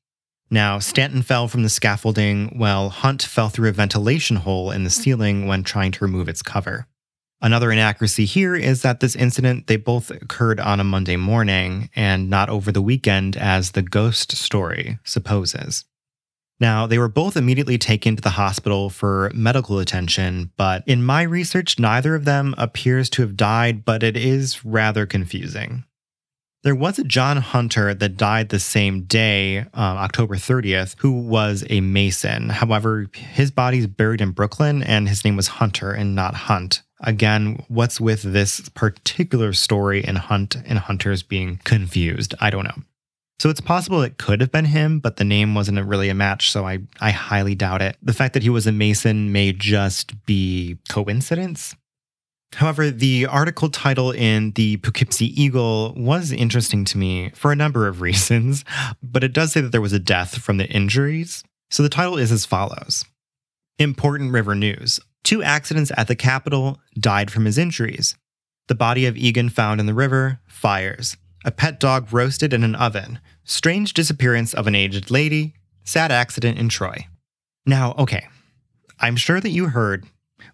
Now, 0.50 0.80
Stanton 0.80 1.22
fell 1.22 1.46
from 1.46 1.62
the 1.62 1.68
scaffolding 1.68 2.58
while 2.58 2.88
Hunt 2.88 3.22
fell 3.22 3.48
through 3.48 3.68
a 3.68 3.72
ventilation 3.72 4.36
hole 4.36 4.72
in 4.72 4.82
the 4.82 4.90
ceiling 4.90 5.46
when 5.46 5.62
trying 5.62 5.92
to 5.92 6.04
remove 6.04 6.28
its 6.28 6.42
cover. 6.42 6.88
Another 7.40 7.70
inaccuracy 7.70 8.26
here 8.26 8.54
is 8.54 8.82
that 8.82 9.00
this 9.00 9.16
incident 9.16 9.66
they 9.66 9.76
both 9.76 10.10
occurred 10.10 10.60
on 10.60 10.80
a 10.80 10.84
Monday 10.84 11.16
morning 11.16 11.88
and 11.94 12.28
not 12.28 12.50
over 12.50 12.70
the 12.70 12.82
weekend 12.82 13.36
as 13.36 13.70
the 13.70 13.82
ghost 13.82 14.32
story 14.32 14.98
supposes. 15.04 15.84
Now, 16.58 16.86
they 16.86 16.98
were 16.98 17.08
both 17.08 17.38
immediately 17.38 17.78
taken 17.78 18.16
to 18.16 18.22
the 18.22 18.30
hospital 18.30 18.90
for 18.90 19.30
medical 19.32 19.78
attention, 19.78 20.50
but 20.58 20.82
in 20.86 21.02
my 21.02 21.22
research, 21.22 21.78
neither 21.78 22.14
of 22.14 22.26
them 22.26 22.54
appears 22.58 23.08
to 23.10 23.22
have 23.22 23.36
died, 23.36 23.86
but 23.86 24.02
it 24.02 24.16
is 24.16 24.62
rather 24.62 25.06
confusing. 25.06 25.84
There 26.62 26.74
was 26.74 26.98
a 26.98 27.04
John 27.04 27.38
Hunter 27.38 27.94
that 27.94 28.18
died 28.18 28.50
the 28.50 28.60
same 28.60 29.04
day, 29.04 29.60
uh, 29.60 29.64
October 29.74 30.36
30th, 30.36 30.94
who 30.98 31.12
was 31.12 31.64
a 31.70 31.80
Mason. 31.80 32.50
However, 32.50 33.06
his 33.14 33.50
body 33.50 33.78
is 33.78 33.86
buried 33.86 34.20
in 34.20 34.32
Brooklyn 34.32 34.82
and 34.82 35.08
his 35.08 35.24
name 35.24 35.36
was 35.36 35.48
Hunter 35.48 35.90
and 35.92 36.14
not 36.14 36.34
Hunt. 36.34 36.82
Again, 37.00 37.64
what's 37.68 37.98
with 37.98 38.20
this 38.22 38.68
particular 38.68 39.54
story 39.54 40.04
and 40.04 40.18
Hunt 40.18 40.54
and 40.66 40.78
Hunters 40.78 41.22
being 41.22 41.62
confused? 41.64 42.34
I 42.42 42.50
don't 42.50 42.64
know. 42.64 42.82
So 43.38 43.48
it's 43.48 43.62
possible 43.62 44.02
it 44.02 44.18
could 44.18 44.42
have 44.42 44.52
been 44.52 44.66
him, 44.66 45.00
but 45.00 45.16
the 45.16 45.24
name 45.24 45.54
wasn't 45.54 45.82
really 45.82 46.10
a 46.10 46.14
match, 46.14 46.50
so 46.50 46.66
I, 46.66 46.80
I 47.00 47.10
highly 47.10 47.54
doubt 47.54 47.80
it. 47.80 47.96
The 48.02 48.12
fact 48.12 48.34
that 48.34 48.42
he 48.42 48.50
was 48.50 48.66
a 48.66 48.72
Mason 48.72 49.32
may 49.32 49.54
just 49.54 50.26
be 50.26 50.76
coincidence. 50.90 51.74
However, 52.54 52.90
the 52.90 53.26
article 53.26 53.70
title 53.70 54.10
in 54.10 54.50
the 54.52 54.76
Poughkeepsie 54.78 55.40
Eagle 55.40 55.94
was 55.96 56.32
interesting 56.32 56.84
to 56.86 56.98
me 56.98 57.30
for 57.30 57.52
a 57.52 57.56
number 57.56 57.86
of 57.86 58.00
reasons, 58.02 58.64
but 59.02 59.24
it 59.24 59.32
does 59.32 59.52
say 59.52 59.60
that 59.60 59.72
there 59.72 59.80
was 59.80 59.92
a 59.92 59.98
death 59.98 60.38
from 60.38 60.56
the 60.56 60.66
injuries. 60.68 61.44
So 61.70 61.82
the 61.82 61.88
title 61.88 62.18
is 62.18 62.32
as 62.32 62.44
follows 62.44 63.04
Important 63.78 64.32
River 64.32 64.54
News 64.54 65.00
Two 65.22 65.42
accidents 65.42 65.92
at 65.96 66.08
the 66.08 66.16
Capitol 66.16 66.78
died 66.98 67.30
from 67.30 67.44
his 67.44 67.58
injuries. 67.58 68.16
The 68.68 68.74
body 68.74 69.06
of 69.06 69.16
Egan 69.16 69.50
found 69.50 69.80
in 69.80 69.86
the 69.86 69.94
river, 69.94 70.40
fires. 70.46 71.16
A 71.44 71.50
pet 71.50 71.80
dog 71.80 72.12
roasted 72.12 72.52
in 72.52 72.64
an 72.64 72.74
oven. 72.74 73.18
Strange 73.44 73.94
disappearance 73.94 74.54
of 74.54 74.66
an 74.66 74.74
aged 74.74 75.10
lady. 75.10 75.54
Sad 75.84 76.12
accident 76.12 76.58
in 76.58 76.68
Troy. 76.68 77.06
Now, 77.66 77.94
okay, 77.98 78.28
I'm 78.98 79.16
sure 79.16 79.40
that 79.40 79.50
you 79.50 79.68
heard 79.68 80.06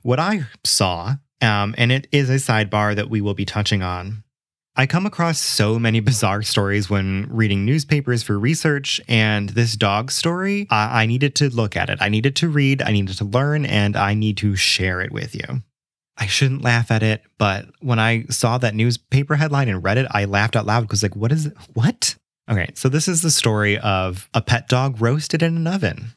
what 0.02 0.18
I 0.18 0.46
saw 0.64 1.16
um, 1.40 1.74
and 1.78 1.92
it 1.92 2.06
is 2.12 2.30
a 2.30 2.34
sidebar 2.34 2.94
that 2.96 3.10
we 3.10 3.20
will 3.20 3.34
be 3.34 3.44
touching 3.44 3.82
on. 3.82 4.24
I 4.78 4.86
come 4.86 5.06
across 5.06 5.38
so 5.38 5.78
many 5.78 6.00
bizarre 6.10 6.42
stories 6.42 6.90
when 6.90 7.26
reading 7.30 7.64
newspapers 7.64 8.22
for 8.22 8.38
research, 8.38 9.00
and 9.08 9.50
this 9.50 9.74
dog 9.74 10.10
story, 10.10 10.66
I-, 10.70 11.02
I 11.02 11.06
needed 11.06 11.34
to 11.36 11.48
look 11.48 11.76
at 11.76 11.90
it. 11.90 11.98
I 12.00 12.08
needed 12.08 12.36
to 12.36 12.48
read, 12.48 12.82
I 12.82 12.92
needed 12.92 13.16
to 13.18 13.24
learn, 13.24 13.64
and 13.64 13.96
I 13.96 14.14
need 14.14 14.36
to 14.38 14.56
share 14.56 15.00
it 15.00 15.12
with 15.12 15.34
you. 15.34 15.62
I 16.18 16.26
shouldn't 16.26 16.62
laugh 16.62 16.90
at 16.90 17.02
it, 17.02 17.22
but 17.38 17.66
when 17.80 17.98
I 17.98 18.24
saw 18.30 18.56
that 18.58 18.74
newspaper 18.74 19.36
headline 19.36 19.68
and 19.68 19.84
read 19.84 19.98
it, 19.98 20.06
I 20.10 20.24
laughed 20.24 20.56
out 20.56 20.64
loud 20.64 20.82
because, 20.82 21.02
like, 21.02 21.16
what 21.16 21.32
is 21.32 21.46
it? 21.46 21.54
What? 21.74 22.16
Okay, 22.50 22.70
so 22.74 22.88
this 22.88 23.08
is 23.08 23.22
the 23.22 23.30
story 23.30 23.76
of 23.78 24.28
a 24.32 24.40
pet 24.40 24.68
dog 24.68 25.00
roasted 25.00 25.42
in 25.42 25.56
an 25.56 25.66
oven. 25.66 26.14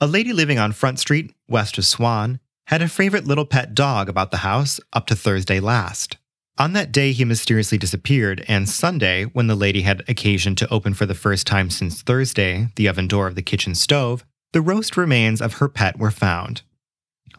A 0.00 0.06
lady 0.06 0.32
living 0.32 0.58
on 0.58 0.72
Front 0.72 0.98
Street, 1.00 1.34
west 1.48 1.78
of 1.78 1.84
Swan, 1.84 2.38
had 2.70 2.82
a 2.82 2.88
favorite 2.88 3.26
little 3.26 3.44
pet 3.44 3.74
dog 3.74 4.08
about 4.08 4.30
the 4.30 4.36
house 4.38 4.78
up 4.92 5.04
to 5.04 5.16
Thursday 5.16 5.58
last. 5.58 6.18
On 6.56 6.72
that 6.74 6.92
day, 6.92 7.10
he 7.10 7.24
mysteriously 7.24 7.76
disappeared, 7.76 8.44
and 8.46 8.68
Sunday, 8.68 9.24
when 9.24 9.48
the 9.48 9.56
lady 9.56 9.82
had 9.82 10.08
occasion 10.08 10.54
to 10.54 10.72
open 10.72 10.94
for 10.94 11.04
the 11.04 11.16
first 11.16 11.48
time 11.48 11.68
since 11.68 12.00
Thursday 12.00 12.68
the 12.76 12.86
oven 12.86 13.08
door 13.08 13.26
of 13.26 13.34
the 13.34 13.42
kitchen 13.42 13.74
stove, 13.74 14.24
the 14.52 14.60
roast 14.60 14.96
remains 14.96 15.42
of 15.42 15.54
her 15.54 15.68
pet 15.68 15.98
were 15.98 16.12
found. 16.12 16.62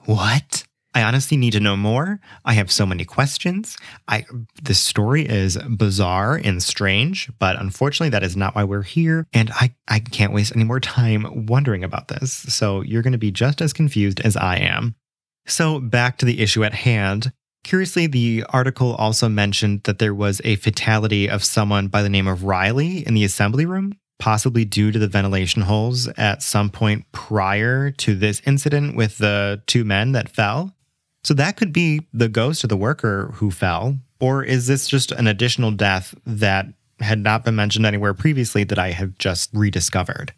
What? 0.04 0.66
I 0.94 1.04
honestly 1.04 1.38
need 1.38 1.52
to 1.52 1.62
know 1.62 1.78
more. 1.78 2.20
I 2.44 2.52
have 2.52 2.70
so 2.70 2.86
many 2.86 3.06
questions. 3.06 3.78
I 4.10 4.26
this 4.62 4.82
story 4.82 5.26
is 5.26 5.58
bizarre 5.58 6.36
and 6.36 6.62
strange, 6.62 7.32
but 7.40 7.58
unfortunately 7.58 8.10
that 8.10 8.24
is 8.24 8.36
not 8.36 8.56
why 8.56 8.66
we're 8.66 8.82
here 8.82 9.26
and 9.32 9.50
I 9.52 9.74
I 9.88 10.00
can't 10.00 10.34
waste 10.34 10.54
any 10.54 10.66
more 10.66 10.82
time 10.82 11.46
wondering 11.46 11.86
about 11.86 12.10
this. 12.10 12.34
So 12.34 12.82
you're 12.82 13.04
going 13.04 13.14
to 13.14 13.18
be 13.18 13.32
just 13.32 13.62
as 13.62 13.72
confused 13.72 14.20
as 14.20 14.36
I 14.36 14.58
am. 14.58 14.96
So, 15.46 15.80
back 15.80 16.18
to 16.20 16.26
the 16.26 16.42
issue 16.42 16.64
at 16.64 16.74
hand. 16.74 17.32
Curiously, 17.64 18.08
the 18.08 18.44
article 18.50 18.96
also 18.96 19.30
mentioned 19.30 19.84
that 19.84 20.00
there 20.00 20.14
was 20.14 20.42
a 20.44 20.56
fatality 20.58 21.30
of 21.30 21.44
someone 21.44 21.88
by 21.88 22.02
the 22.02 22.10
name 22.10 22.28
of 22.28 22.44
Riley 22.44 23.06
in 23.06 23.14
the 23.14 23.24
assembly 23.24 23.66
room, 23.66 23.94
possibly 24.20 24.66
due 24.66 24.92
to 24.92 25.00
the 25.00 25.08
ventilation 25.08 25.64
holes 25.64 26.08
at 26.18 26.42
some 26.42 26.70
point 26.70 27.06
prior 27.12 27.92
to 27.92 28.16
this 28.16 28.42
incident 28.46 28.96
with 28.96 29.18
the 29.18 29.62
two 29.68 29.84
men 29.84 30.12
that 30.14 30.30
fell. 30.30 30.76
So, 31.24 31.34
that 31.36 31.58
could 31.58 31.74
be 31.74 32.08
the 32.14 32.30
ghost 32.30 32.64
of 32.64 32.70
the 32.70 32.78
worker 32.78 33.32
who 33.36 33.52
fell. 33.52 33.98
Or 34.20 34.44
is 34.44 34.68
this 34.68 34.88
just 34.88 35.12
an 35.12 35.28
additional 35.28 35.72
death 35.72 36.14
that 36.26 36.68
had 37.00 37.20
not 37.20 37.44
been 37.44 37.56
mentioned 37.56 37.86
anywhere 37.86 38.14
previously 38.14 38.64
that 38.66 38.78
I 38.80 38.92
have 38.92 39.18
just 39.18 39.50
rediscovered? 39.54 40.34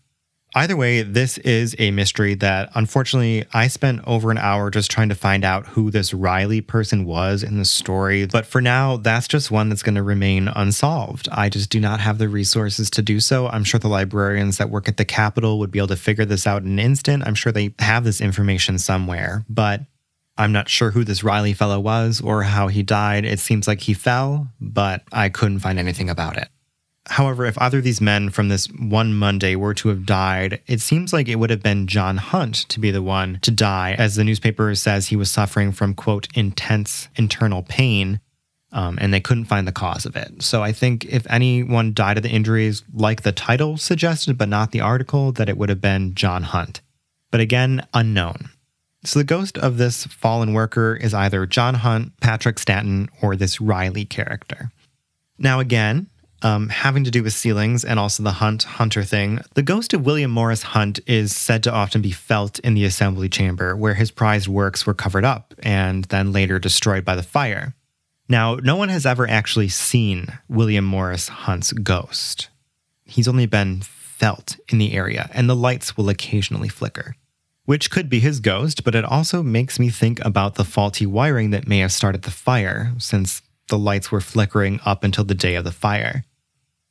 Either 0.55 0.77
way, 0.77 1.01
this 1.01 1.39
is 1.39 1.75
a 1.79 1.89
mystery 1.89 2.35
that 2.35 2.69
unfortunately 2.75 3.43
I 3.53 3.67
spent 3.67 4.01
over 4.05 4.29
an 4.29 4.37
hour 4.37 4.69
just 4.69 4.91
trying 4.91 5.09
to 5.09 5.15
find 5.15 5.43
out 5.43 5.65
who 5.67 5.89
this 5.89 6.13
Riley 6.13 6.61
person 6.61 7.05
was 7.05 7.41
in 7.41 7.57
the 7.57 7.65
story. 7.65 8.27
But 8.27 8.45
for 8.45 8.61
now, 8.61 8.97
that's 8.97 9.27
just 9.27 9.49
one 9.49 9.69
that's 9.69 9.81
going 9.81 9.95
to 9.95 10.03
remain 10.03 10.47
unsolved. 10.47 11.27
I 11.31 11.49
just 11.49 11.71
do 11.71 11.79
not 11.79 11.99
have 12.01 12.19
the 12.19 12.29
resources 12.29 12.91
to 12.91 13.01
do 13.01 13.19
so. 13.19 13.47
I'm 13.47 13.63
sure 13.63 13.79
the 13.79 13.87
librarians 13.87 14.59
that 14.59 14.69
work 14.69 14.87
at 14.87 14.97
the 14.97 15.05
Capitol 15.05 15.57
would 15.57 15.71
be 15.71 15.79
able 15.79 15.87
to 15.87 15.95
figure 15.95 16.25
this 16.25 16.45
out 16.45 16.61
in 16.61 16.73
an 16.73 16.79
instant. 16.79 17.23
I'm 17.25 17.35
sure 17.35 17.51
they 17.51 17.73
have 17.79 18.03
this 18.03 18.21
information 18.21 18.77
somewhere, 18.77 19.45
but 19.49 19.81
I'm 20.37 20.51
not 20.51 20.69
sure 20.69 20.91
who 20.91 21.03
this 21.03 21.23
Riley 21.23 21.53
fellow 21.53 21.79
was 21.79 22.21
or 22.21 22.43
how 22.43 22.67
he 22.67 22.83
died. 22.83 23.25
It 23.25 23.39
seems 23.39 23.67
like 23.67 23.81
he 23.81 23.95
fell, 23.95 24.49
but 24.61 25.01
I 25.11 25.29
couldn't 25.29 25.59
find 25.59 25.79
anything 25.79 26.11
about 26.11 26.37
it. 26.37 26.49
However, 27.07 27.45
if 27.45 27.61
either 27.61 27.79
of 27.79 27.83
these 27.83 27.99
men 27.99 28.29
from 28.29 28.47
this 28.47 28.67
one 28.67 29.13
Monday 29.13 29.55
were 29.55 29.73
to 29.73 29.89
have 29.89 30.05
died, 30.05 30.61
it 30.67 30.79
seems 30.79 31.11
like 31.11 31.27
it 31.27 31.35
would 31.35 31.49
have 31.49 31.61
been 31.61 31.85
John 31.85 32.17
Hunt 32.17 32.55
to 32.69 32.79
be 32.79 32.91
the 32.91 33.01
one 33.01 33.39
to 33.41 33.51
die, 33.51 33.93
as 33.97 34.15
the 34.15 34.23
newspaper 34.23 34.73
says 34.75 35.07
he 35.07 35.17
was 35.17 35.29
suffering 35.29 35.73
from, 35.73 35.95
quote, 35.95 36.29
intense 36.33 37.09
internal 37.15 37.61
pain. 37.63 38.21
um, 38.73 38.97
and 38.99 39.13
they 39.13 39.21
couldn't 39.21 39.45
find 39.45 39.67
the 39.67 39.71
cause 39.71 40.05
of 40.05 40.15
it. 40.15 40.41
So 40.41 40.63
I 40.63 40.71
think 40.73 41.05
if 41.05 41.25
anyone 41.29 41.93
died 41.93 42.17
of 42.17 42.23
the 42.23 42.29
injuries, 42.29 42.83
like 42.91 43.21
the 43.21 43.31
title 43.31 43.77
suggested, 43.77 44.37
but 44.37 44.49
not 44.49 44.71
the 44.71 44.81
article, 44.81 45.31
that 45.33 45.47
it 45.47 45.57
would 45.57 45.69
have 45.69 45.79
been 45.79 46.15
John 46.15 46.43
Hunt. 46.43 46.81
But 47.31 47.39
again, 47.39 47.85
unknown. 47.93 48.49
So 49.05 49.19
the 49.19 49.25
ghost 49.25 49.57
of 49.57 49.77
this 49.77 50.05
fallen 50.07 50.53
worker 50.53 50.95
is 50.95 51.13
either 51.13 51.45
John 51.45 51.75
Hunt, 51.75 52.19
Patrick 52.19 52.57
Stanton, 52.57 53.09
or 53.21 53.35
this 53.35 53.61
Riley 53.61 54.05
character. 54.05 54.71
Now, 55.37 55.59
again, 55.59 56.07
um, 56.43 56.69
having 56.69 57.03
to 57.03 57.11
do 57.11 57.23
with 57.23 57.33
ceilings 57.33 57.83
and 57.83 57.99
also 57.99 58.23
the 58.23 58.33
Hunt 58.33 58.63
Hunter 58.63 59.03
thing, 59.03 59.39
the 59.53 59.61
ghost 59.61 59.93
of 59.93 60.05
William 60.05 60.31
Morris 60.31 60.63
Hunt 60.63 60.99
is 61.07 61.35
said 61.35 61.63
to 61.63 61.73
often 61.73 62.01
be 62.01 62.11
felt 62.11 62.59
in 62.59 62.73
the 62.73 62.85
assembly 62.85 63.29
chamber 63.29 63.75
where 63.75 63.93
his 63.93 64.11
prized 64.11 64.47
works 64.47 64.85
were 64.85 64.93
covered 64.93 65.25
up 65.25 65.53
and 65.63 66.05
then 66.05 66.31
later 66.31 66.59
destroyed 66.59 67.05
by 67.05 67.15
the 67.15 67.23
fire. 67.23 67.73
Now, 68.29 68.55
no 68.55 68.75
one 68.75 68.89
has 68.89 69.05
ever 69.05 69.27
actually 69.27 69.69
seen 69.69 70.27
William 70.47 70.85
Morris 70.85 71.27
Hunt's 71.27 71.71
ghost. 71.71 72.49
He's 73.05 73.27
only 73.27 73.45
been 73.45 73.81
felt 73.81 74.57
in 74.69 74.77
the 74.77 74.93
area, 74.93 75.29
and 75.33 75.49
the 75.49 75.55
lights 75.55 75.97
will 75.97 76.09
occasionally 76.09 76.69
flicker 76.69 77.15
which 77.65 77.89
could 77.89 78.09
be 78.09 78.19
his 78.19 78.39
ghost, 78.39 78.83
but 78.83 78.95
it 78.95 79.05
also 79.05 79.41
makes 79.41 79.79
me 79.79 79.89
think 79.89 80.23
about 80.25 80.55
the 80.55 80.65
faulty 80.65 81.05
wiring 81.05 81.51
that 81.51 81.67
may 81.67 81.79
have 81.79 81.91
started 81.91 82.23
the 82.23 82.31
fire, 82.31 82.93
since 82.97 83.41
the 83.69 83.77
lights 83.77 84.11
were 84.11 84.21
flickering 84.21 84.79
up 84.85 85.03
until 85.03 85.23
the 85.23 85.35
day 85.35 85.55
of 85.55 85.63
the 85.63 85.71
fire. 85.71 86.23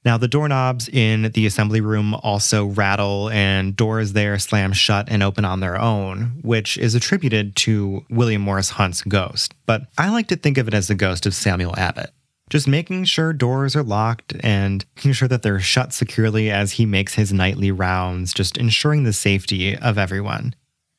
Now, 0.04 0.18
the 0.18 0.28
doorknobs 0.28 0.88
in 0.88 1.30
the 1.32 1.46
assembly 1.46 1.80
room 1.80 2.14
also 2.14 2.66
rattle, 2.66 3.30
and 3.30 3.76
doors 3.76 4.14
there 4.14 4.38
slam 4.38 4.72
shut 4.72 5.08
and 5.08 5.22
open 5.22 5.44
on 5.44 5.60
their 5.60 5.80
own, 5.80 6.40
which 6.42 6.76
is 6.76 6.96
attributed 6.96 7.54
to 7.56 8.04
William 8.10 8.42
Morris 8.42 8.70
Hunt's 8.70 9.02
ghost. 9.02 9.54
But 9.64 9.82
I 9.96 10.10
like 10.10 10.26
to 10.28 10.36
think 10.36 10.58
of 10.58 10.66
it 10.66 10.74
as 10.74 10.88
the 10.88 10.96
ghost 10.96 11.24
of 11.24 11.34
Samuel 11.34 11.76
Abbott. 11.76 12.10
Just 12.50 12.68
making 12.68 13.04
sure 13.04 13.32
doors 13.32 13.76
are 13.76 13.84
locked 13.84 14.34
and 14.40 14.84
making 14.96 15.12
sure 15.12 15.28
that 15.28 15.42
they're 15.42 15.60
shut 15.60 15.92
securely 15.92 16.50
as 16.50 16.72
he 16.72 16.84
makes 16.84 17.14
his 17.14 17.32
nightly 17.32 17.70
rounds, 17.70 18.34
just 18.34 18.58
ensuring 18.58 19.04
the 19.04 19.12
safety 19.12 19.76
of 19.76 19.96
everyone. 19.96 20.54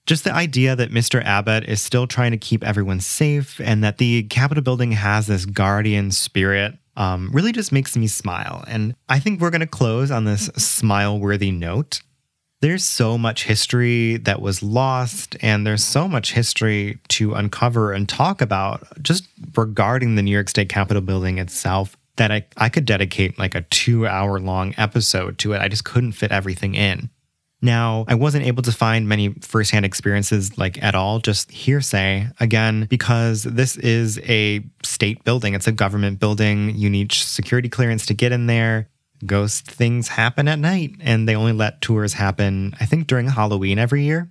Just 0.05 0.23
the 0.23 0.33
idea 0.33 0.75
that 0.75 0.91
Mr. 0.91 1.23
Abbott 1.23 1.65
is 1.65 1.81
still 1.81 2.07
trying 2.07 2.31
to 2.31 2.37
keep 2.37 2.63
everyone 2.63 2.99
safe 2.99 3.61
and 3.61 3.83
that 3.83 3.99
the 3.99 4.23
Capitol 4.23 4.63
building 4.63 4.93
has 4.93 5.27
this 5.27 5.45
guardian 5.45 6.11
spirit 6.11 6.77
um, 6.95 7.29
really 7.31 7.51
just 7.51 7.71
makes 7.71 7.95
me 7.97 8.07
smile. 8.07 8.63
And 8.67 8.95
I 9.09 9.19
think 9.19 9.39
we're 9.39 9.49
going 9.49 9.61
to 9.61 9.67
close 9.67 10.11
on 10.11 10.25
this 10.25 10.45
smile 10.55 11.19
worthy 11.19 11.51
note. 11.51 12.01
There's 12.61 12.85
so 12.85 13.17
much 13.17 13.43
history 13.43 14.17
that 14.17 14.41
was 14.41 14.63
lost, 14.63 15.35
and 15.41 15.67
there's 15.67 15.83
so 15.83 16.07
much 16.07 16.31
history 16.31 16.99
to 17.09 17.33
uncover 17.33 17.91
and 17.91 18.07
talk 18.07 18.41
about 18.41 18.87
just 19.03 19.27
regarding 19.57 20.15
the 20.15 20.21
New 20.21 20.31
York 20.31 20.47
State 20.47 20.69
Capitol 20.69 21.01
building 21.01 21.39
itself 21.39 21.97
that 22.15 22.31
I, 22.31 22.45
I 22.55 22.69
could 22.69 22.85
dedicate 22.85 23.37
like 23.37 23.55
a 23.55 23.63
two 23.63 24.07
hour 24.07 24.39
long 24.39 24.73
episode 24.77 25.39
to 25.39 25.53
it. 25.53 25.61
I 25.61 25.67
just 25.67 25.83
couldn't 25.83 26.13
fit 26.13 26.31
everything 26.31 26.75
in. 26.75 27.09
Now, 27.63 28.03
I 28.09 28.15
wasn't 28.15 28.45
able 28.45 28.61
to 28.63 28.73
find 28.73 29.07
many 29.07 29.29
firsthand 29.39 29.85
experiences 29.85 30.57
like 30.57 30.83
at 30.83 30.95
all, 30.95 31.19
just 31.19 31.49
hearsay, 31.49 32.27
again, 32.41 32.87
because 32.89 33.43
this 33.43 33.77
is 33.77 34.19
a 34.25 34.65
state 34.83 35.23
building. 35.23 35.53
It's 35.53 35.65
a 35.65 35.71
government 35.71 36.19
building. 36.19 36.75
You 36.75 36.89
need 36.89 37.13
security 37.13 37.69
clearance 37.69 38.05
to 38.07 38.13
get 38.13 38.33
in 38.33 38.47
there. 38.47 38.89
Ghost 39.25 39.65
things 39.65 40.09
happen 40.09 40.49
at 40.49 40.59
night, 40.59 40.91
and 40.99 41.25
they 41.25 41.37
only 41.37 41.53
let 41.53 41.79
tours 41.79 42.11
happen, 42.11 42.75
I 42.81 42.85
think, 42.85 43.07
during 43.07 43.29
Halloween 43.29 43.79
every 43.79 44.03
year. 44.03 44.29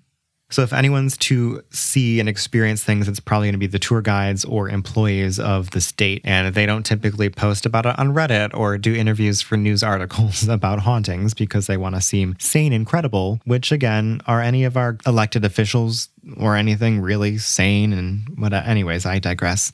So 0.53 0.61
if 0.61 0.75
anyone's 0.75 1.17
to 1.19 1.65
see 1.71 2.21
and 2.21 2.29
experience 2.29 2.85
things, 2.85 3.09
it's 3.09 3.21
probably 3.21 3.47
going 3.47 3.55
to 3.55 3.59
be 3.59 3.67
the 3.67 3.79
tour 3.79 4.03
guides 4.03 4.45
or 4.45 4.69
employees 4.69 5.41
of 5.41 5.71
the 5.71 5.81
state. 5.81 6.21
And 6.25 6.55
they 6.55 6.67
don't 6.67 6.85
typically 6.85 7.31
post 7.31 7.65
about 7.65 7.87
it 7.87 7.99
on 7.99 8.13
Reddit 8.13 8.55
or 8.55 8.77
do 8.77 8.95
interviews 8.95 9.41
for 9.41 9.57
news 9.57 9.83
articles 9.93 10.47
about 10.47 10.81
hauntings 10.81 11.33
because 11.33 11.69
they 11.69 11.79
want 11.79 11.95
to 11.95 12.03
seem 12.03 12.37
sane 12.39 12.75
and 12.75 12.87
credible, 12.87 13.41
which 13.47 13.73
again, 13.73 14.21
are 14.27 14.43
any 14.43 14.65
of 14.65 14.77
our 14.77 14.99
elected 15.07 15.43
officials 15.43 16.11
or 16.37 16.55
anything 16.55 17.01
really 17.01 17.39
sane 17.39 17.95
and 17.95 18.29
what 18.37 18.53
anyways, 18.53 19.07
I 19.07 19.21
digress. 19.21 19.73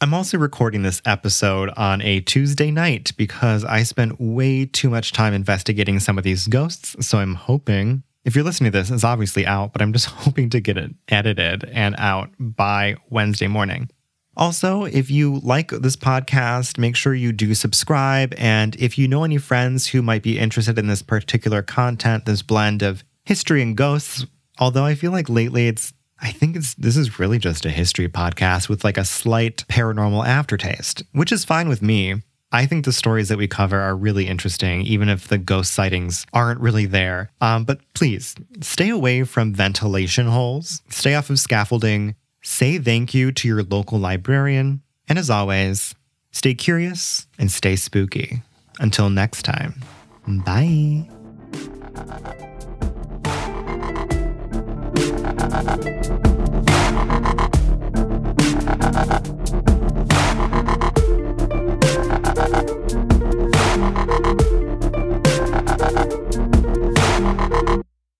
I'm 0.00 0.14
also 0.14 0.38
recording 0.38 0.82
this 0.82 1.02
episode 1.06 1.70
on 1.76 2.02
a 2.02 2.20
Tuesday 2.20 2.70
night 2.70 3.12
because 3.16 3.64
I 3.64 3.82
spent 3.82 4.20
way 4.20 4.66
too 4.66 4.90
much 4.90 5.12
time 5.12 5.32
investigating 5.32 5.98
some 5.98 6.18
of 6.18 6.22
these 6.22 6.46
ghosts, 6.46 6.94
so 7.04 7.18
I'm 7.18 7.34
hoping 7.34 8.04
if 8.24 8.34
you're 8.34 8.44
listening 8.44 8.72
to 8.72 8.78
this, 8.78 8.90
it's 8.90 9.04
obviously 9.04 9.46
out, 9.46 9.72
but 9.72 9.82
I'm 9.82 9.92
just 9.92 10.06
hoping 10.24 10.50
to 10.50 10.60
get 10.60 10.76
it 10.76 10.92
edited 11.08 11.64
and 11.64 11.94
out 11.98 12.30
by 12.38 12.96
Wednesday 13.10 13.48
morning. 13.48 13.90
Also, 14.36 14.84
if 14.84 15.10
you 15.10 15.40
like 15.40 15.70
this 15.70 15.96
podcast, 15.96 16.78
make 16.78 16.94
sure 16.94 17.12
you 17.12 17.32
do 17.32 17.54
subscribe. 17.54 18.32
And 18.38 18.76
if 18.76 18.96
you 18.96 19.08
know 19.08 19.24
any 19.24 19.38
friends 19.38 19.88
who 19.88 20.00
might 20.00 20.22
be 20.22 20.38
interested 20.38 20.78
in 20.78 20.86
this 20.86 21.02
particular 21.02 21.60
content, 21.60 22.24
this 22.24 22.42
blend 22.42 22.82
of 22.82 23.02
history 23.24 23.62
and 23.62 23.76
ghosts, 23.76 24.24
although 24.60 24.84
I 24.84 24.94
feel 24.94 25.10
like 25.10 25.28
lately 25.28 25.66
it's 25.66 25.92
I 26.20 26.32
think 26.32 26.56
it's 26.56 26.74
this 26.74 26.96
is 26.96 27.18
really 27.18 27.38
just 27.38 27.64
a 27.64 27.70
history 27.70 28.08
podcast 28.08 28.68
with 28.68 28.84
like 28.84 28.96
a 28.96 29.04
slight 29.04 29.64
paranormal 29.68 30.26
aftertaste, 30.26 31.02
which 31.12 31.32
is 31.32 31.44
fine 31.44 31.68
with 31.68 31.82
me. 31.82 32.22
I 32.50 32.64
think 32.64 32.84
the 32.84 32.92
stories 32.92 33.28
that 33.28 33.36
we 33.36 33.46
cover 33.46 33.78
are 33.78 33.94
really 33.94 34.26
interesting, 34.26 34.80
even 34.82 35.08
if 35.10 35.28
the 35.28 35.36
ghost 35.36 35.74
sightings 35.74 36.24
aren't 36.32 36.60
really 36.60 36.86
there. 36.86 37.30
Um, 37.42 37.64
but 37.64 37.80
please 37.94 38.34
stay 38.62 38.88
away 38.88 39.24
from 39.24 39.52
ventilation 39.52 40.26
holes, 40.26 40.80
stay 40.88 41.14
off 41.14 41.28
of 41.28 41.38
scaffolding, 41.38 42.14
say 42.42 42.78
thank 42.78 43.12
you 43.12 43.32
to 43.32 43.48
your 43.48 43.62
local 43.62 43.98
librarian, 43.98 44.82
and 45.08 45.18
as 45.18 45.28
always, 45.28 45.94
stay 46.32 46.54
curious 46.54 47.26
and 47.38 47.50
stay 47.50 47.76
spooky. 47.76 48.42
Until 48.80 49.10
next 49.10 49.42
time, 49.42 49.82
bye. 50.26 51.06